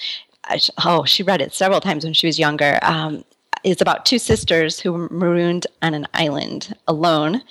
oh, 0.84 1.06
she 1.06 1.22
read 1.22 1.42
it 1.42 1.54
several 1.54 1.80
times 1.80 2.04
when 2.04 2.16
she 2.16 2.26
was 2.26 2.40
younger. 2.40 2.80
Um, 2.82 3.24
it's 3.64 3.82
about 3.82 4.08
two 4.08 4.18
sisters 4.18 4.80
who 4.80 4.92
were 4.94 5.10
marooned 5.10 5.68
on 5.84 5.94
an 5.94 6.08
island 6.16 6.76
alone 6.88 7.44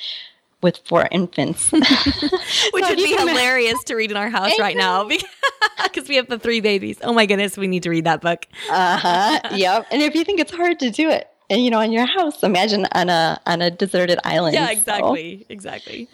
with 0.63 0.79
four 0.87 1.09
infants. 1.11 1.73
Which 1.73 1.83
so 1.83 2.71
would 2.73 2.97
be 2.97 3.17
hilarious 3.17 3.83
to 3.85 3.95
read 3.95 4.11
in 4.11 4.17
our 4.17 4.31
house 4.31 4.59
right 4.59 4.77
now 4.77 5.07
because 5.07 6.09
we 6.09 6.17
have 6.17 6.29
the 6.29 6.39
three 6.39 6.61
babies. 6.61 6.99
Oh 7.03 7.13
my 7.13 7.27
goodness, 7.27 7.57
we 7.57 7.67
need 7.67 7.83
to 7.83 7.91
read 7.91 8.05
that 8.05 8.21
book. 8.21 8.47
uh 8.71 8.97
huh. 8.97 9.41
Yep. 9.53 9.87
And 9.91 10.03
if 10.03 10.15
you 10.15 10.25
think 10.25 10.41
it's 10.41 10.53
hard 10.53 10.79
to 10.81 10.91
do 10.91 11.11
it, 11.11 11.29
and 11.51 11.63
you 11.63 11.71
know, 11.71 11.81
in 11.81 11.93
your 11.93 12.07
house, 12.07 12.43
imagine 12.43 12.87
on 12.93 13.09
a 13.11 13.41
on 13.47 13.61
a 13.61 13.71
deserted 13.71 14.19
island. 14.25 14.55
Yeah, 14.55 14.71
exactly, 14.71 15.41
so. 15.41 15.47
exactly. 15.51 16.09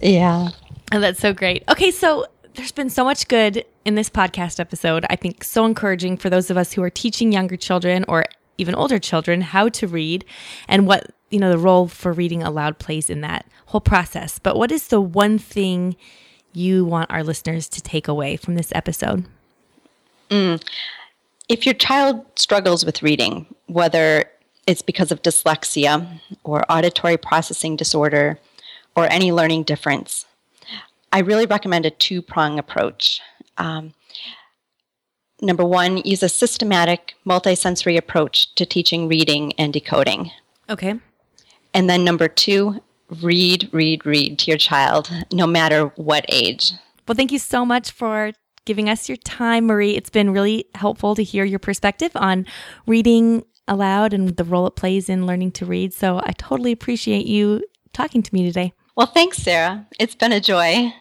Yeah, 0.00 0.50
and 0.90 1.02
that's 1.02 1.20
so 1.20 1.32
great. 1.32 1.64
Okay, 1.68 1.90
so 1.90 2.26
there's 2.54 2.72
been 2.72 2.90
so 2.90 3.04
much 3.04 3.28
good 3.28 3.64
in 3.84 3.94
this 3.94 4.08
podcast 4.08 4.58
episode. 4.58 5.04
I 5.10 5.16
think 5.16 5.44
so 5.44 5.64
encouraging 5.64 6.16
for 6.16 6.30
those 6.30 6.50
of 6.50 6.56
us 6.56 6.72
who 6.72 6.82
are 6.82 6.90
teaching 6.90 7.32
younger 7.32 7.56
children 7.56 8.04
or 8.08 8.24
even 8.60 8.74
older 8.74 8.98
children 8.98 9.40
how 9.40 9.68
to 9.70 9.86
read 9.86 10.24
and 10.68 10.86
what 10.86 11.10
you 11.30 11.38
know 11.38 11.50
the 11.50 11.58
role 11.58 11.88
for 11.88 12.12
reading 12.12 12.42
aloud 12.42 12.78
plays 12.78 13.08
in 13.08 13.20
that 13.22 13.46
whole 13.66 13.80
process. 13.80 14.38
But 14.38 14.56
what 14.56 14.70
is 14.70 14.88
the 14.88 15.00
one 15.00 15.38
thing 15.38 15.96
you 16.52 16.84
want 16.84 17.10
our 17.10 17.22
listeners 17.22 17.68
to 17.68 17.80
take 17.80 18.08
away 18.08 18.36
from 18.36 18.54
this 18.54 18.72
episode? 18.74 19.26
Mm. 20.30 20.62
If 21.48 21.66
your 21.66 21.74
child 21.74 22.24
struggles 22.36 22.84
with 22.84 23.02
reading, 23.02 23.46
whether 23.66 24.26
it's 24.66 24.82
because 24.82 25.10
of 25.10 25.22
dyslexia 25.22 26.20
or 26.44 26.64
auditory 26.70 27.16
processing 27.16 27.74
disorder 27.74 28.38
or 28.94 29.10
any 29.10 29.32
learning 29.32 29.64
difference. 29.64 30.26
I 31.12 31.20
really 31.20 31.46
recommend 31.46 31.86
a 31.86 31.90
two 31.90 32.22
prong 32.22 32.58
approach. 32.58 33.20
Um, 33.58 33.94
number 35.42 35.64
one, 35.64 35.98
use 35.98 36.22
a 36.22 36.28
systematic 36.28 37.14
multisensory 37.26 37.96
approach 37.96 38.54
to 38.54 38.66
teaching 38.66 39.08
reading 39.08 39.52
and 39.54 39.72
decoding. 39.72 40.30
Okay. 40.68 40.94
And 41.74 41.88
then 41.88 42.04
number 42.04 42.28
two, 42.28 42.82
read, 43.22 43.68
read, 43.72 44.04
read 44.06 44.38
to 44.40 44.50
your 44.50 44.58
child, 44.58 45.10
no 45.32 45.46
matter 45.46 45.86
what 45.96 46.24
age. 46.28 46.72
Well, 47.06 47.16
thank 47.16 47.32
you 47.32 47.38
so 47.38 47.64
much 47.64 47.90
for 47.90 48.32
giving 48.64 48.88
us 48.88 49.08
your 49.08 49.16
time, 49.16 49.66
Marie. 49.66 49.96
It's 49.96 50.10
been 50.10 50.32
really 50.32 50.66
helpful 50.74 51.14
to 51.14 51.24
hear 51.24 51.44
your 51.44 51.58
perspective 51.58 52.12
on 52.14 52.46
reading 52.86 53.44
aloud 53.66 54.12
and 54.12 54.36
the 54.36 54.44
role 54.44 54.66
it 54.66 54.76
plays 54.76 55.08
in 55.08 55.26
learning 55.26 55.52
to 55.52 55.66
read. 55.66 55.94
So 55.94 56.20
I 56.22 56.32
totally 56.32 56.72
appreciate 56.72 57.26
you 57.26 57.64
talking 57.92 58.22
to 58.22 58.34
me 58.34 58.44
today. 58.44 58.72
Well, 58.96 59.06
thanks, 59.06 59.38
Sarah. 59.38 59.86
It's 59.98 60.14
been 60.14 60.32
a 60.32 60.40
joy. 60.40 60.92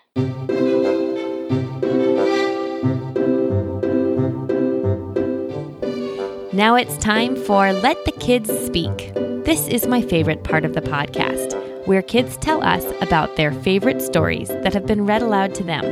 Now 6.60 6.76
it's 6.76 6.98
time 6.98 7.38
for 7.38 7.72
Let 7.72 8.04
the 8.04 8.12
Kids 8.12 8.50
Speak. 8.66 9.14
This 9.46 9.66
is 9.70 9.88
my 9.88 10.02
favorite 10.02 10.44
part 10.44 10.66
of 10.66 10.74
the 10.74 10.82
podcast, 10.82 11.56
where 11.88 12.02
kids 12.02 12.36
tell 12.36 12.62
us 12.62 12.84
about 13.00 13.38
their 13.38 13.54
favorite 13.54 14.02
stories 14.02 14.50
that 14.50 14.74
have 14.74 14.86
been 14.86 15.06
read 15.06 15.22
aloud 15.22 15.56
to 15.56 15.64
them. 15.64 15.86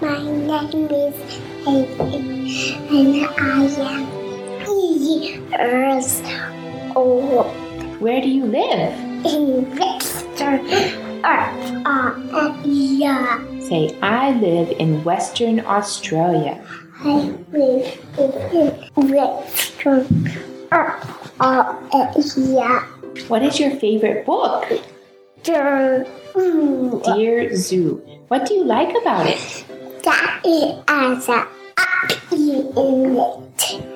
My 0.00 0.70
name 0.70 0.88
is 0.88 1.16
Haley, 1.64 2.76
and 2.90 3.26
I 3.40 3.64
am 3.80 4.64
three 4.64 4.94
years 5.50 6.22
old. 6.94 7.46
Where 8.00 8.20
do 8.20 8.28
you 8.28 8.44
live? 8.44 8.92
In 9.26 9.76
Western 11.24 11.82
uh, 12.32 12.62
yeah. 12.64 13.42
Say, 13.60 13.96
I 14.02 14.32
live 14.32 14.70
in 14.78 15.02
Western 15.04 15.60
Australia. 15.60 16.64
I 17.00 17.34
live 17.52 18.00
in 18.18 19.08
Western 19.08 20.06
Australia. 20.72 21.22
Uh, 21.38 21.76
what 23.28 23.42
is 23.42 23.60
your 23.60 23.70
favorite 23.76 24.24
book? 24.26 24.66
Dear 25.42 26.06
Zoo. 26.32 27.02
Dear 27.04 27.56
Zoo. 27.56 28.02
What 28.28 28.46
do 28.46 28.54
you 28.54 28.64
like 28.64 28.90
about 28.90 29.26
it? 29.26 29.66
that 30.06 30.40
it 30.44 30.88
has 30.88 31.28
a 31.28 31.48
in 32.30 33.16
it. 33.18 33.95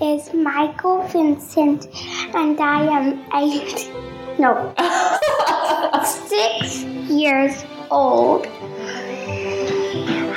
Name 0.00 0.18
is 0.18 0.32
Michael 0.34 1.02
Vincent, 1.08 1.86
and 2.34 2.60
I 2.60 2.82
am 2.84 3.24
eight, 3.34 3.90
no, 4.38 4.74
six 6.04 6.82
years 7.10 7.64
old. 7.90 8.46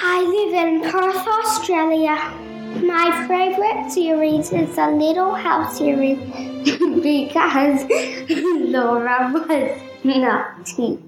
I 0.02 0.22
live 0.22 0.54
in 0.54 0.91
Perth, 0.91 1.28
Australia. 1.28 2.15
My 2.86 3.26
favorite 3.28 3.91
series 3.91 4.52
is 4.52 4.76
the 4.76 4.91
Little 4.91 5.34
House 5.34 5.78
series 5.78 6.19
because 7.02 7.86
Laura 8.30 9.32
was 9.34 9.82
naughty. 10.04 11.00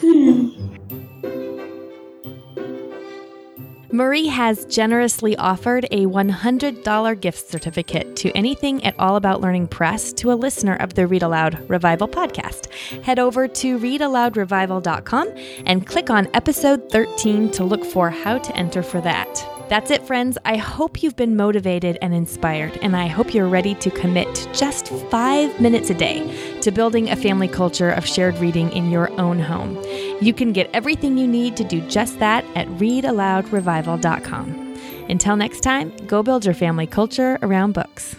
Hmm. 0.00 1.09
Marie 3.92 4.28
has 4.28 4.64
generously 4.66 5.36
offered 5.36 5.84
a 5.90 6.06
$100 6.06 7.20
gift 7.20 7.50
certificate 7.50 8.14
to 8.14 8.30
anything 8.36 8.84
at 8.84 8.94
All 9.00 9.16
About 9.16 9.40
Learning 9.40 9.66
Press 9.66 10.12
to 10.12 10.30
a 10.30 10.34
listener 10.34 10.76
of 10.76 10.94
the 10.94 11.08
Read 11.08 11.24
Aloud 11.24 11.68
Revival 11.68 12.06
podcast. 12.06 12.72
Head 13.02 13.18
over 13.18 13.48
to 13.48 13.78
readaloudrevival.com 13.80 15.34
and 15.66 15.86
click 15.88 16.08
on 16.08 16.28
episode 16.34 16.88
13 16.92 17.50
to 17.50 17.64
look 17.64 17.84
for 17.84 18.10
how 18.10 18.38
to 18.38 18.56
enter 18.56 18.84
for 18.84 19.00
that. 19.00 19.44
That's 19.68 19.90
it, 19.90 20.04
friends. 20.04 20.38
I 20.44 20.56
hope 20.56 21.02
you've 21.02 21.16
been 21.16 21.36
motivated 21.36 21.98
and 22.02 22.12
inspired, 22.14 22.76
and 22.82 22.96
I 22.96 23.06
hope 23.06 23.34
you're 23.34 23.48
ready 23.48 23.74
to 23.76 23.90
commit 23.90 24.48
just 24.52 24.88
five 25.10 25.60
minutes 25.60 25.90
a 25.90 25.94
day 25.94 26.60
to 26.60 26.70
building 26.72 27.08
a 27.08 27.16
family 27.16 27.46
culture 27.48 27.90
of 27.90 28.06
shared 28.06 28.36
reading 28.38 28.72
in 28.72 28.90
your 28.90 29.12
own 29.20 29.38
home. 29.38 29.76
You 30.20 30.34
can 30.34 30.52
get 30.52 30.68
everything 30.74 31.16
you 31.16 31.26
need 31.26 31.56
to 31.56 31.64
do 31.64 31.80
just 31.82 32.18
that 32.18 32.44
at 32.54 32.68
readaloudrevival.com. 32.68 34.76
Until 35.08 35.36
next 35.36 35.60
time, 35.60 35.92
go 36.06 36.22
build 36.22 36.44
your 36.44 36.54
family 36.54 36.86
culture 36.86 37.38
around 37.42 37.72
books. 37.72 38.16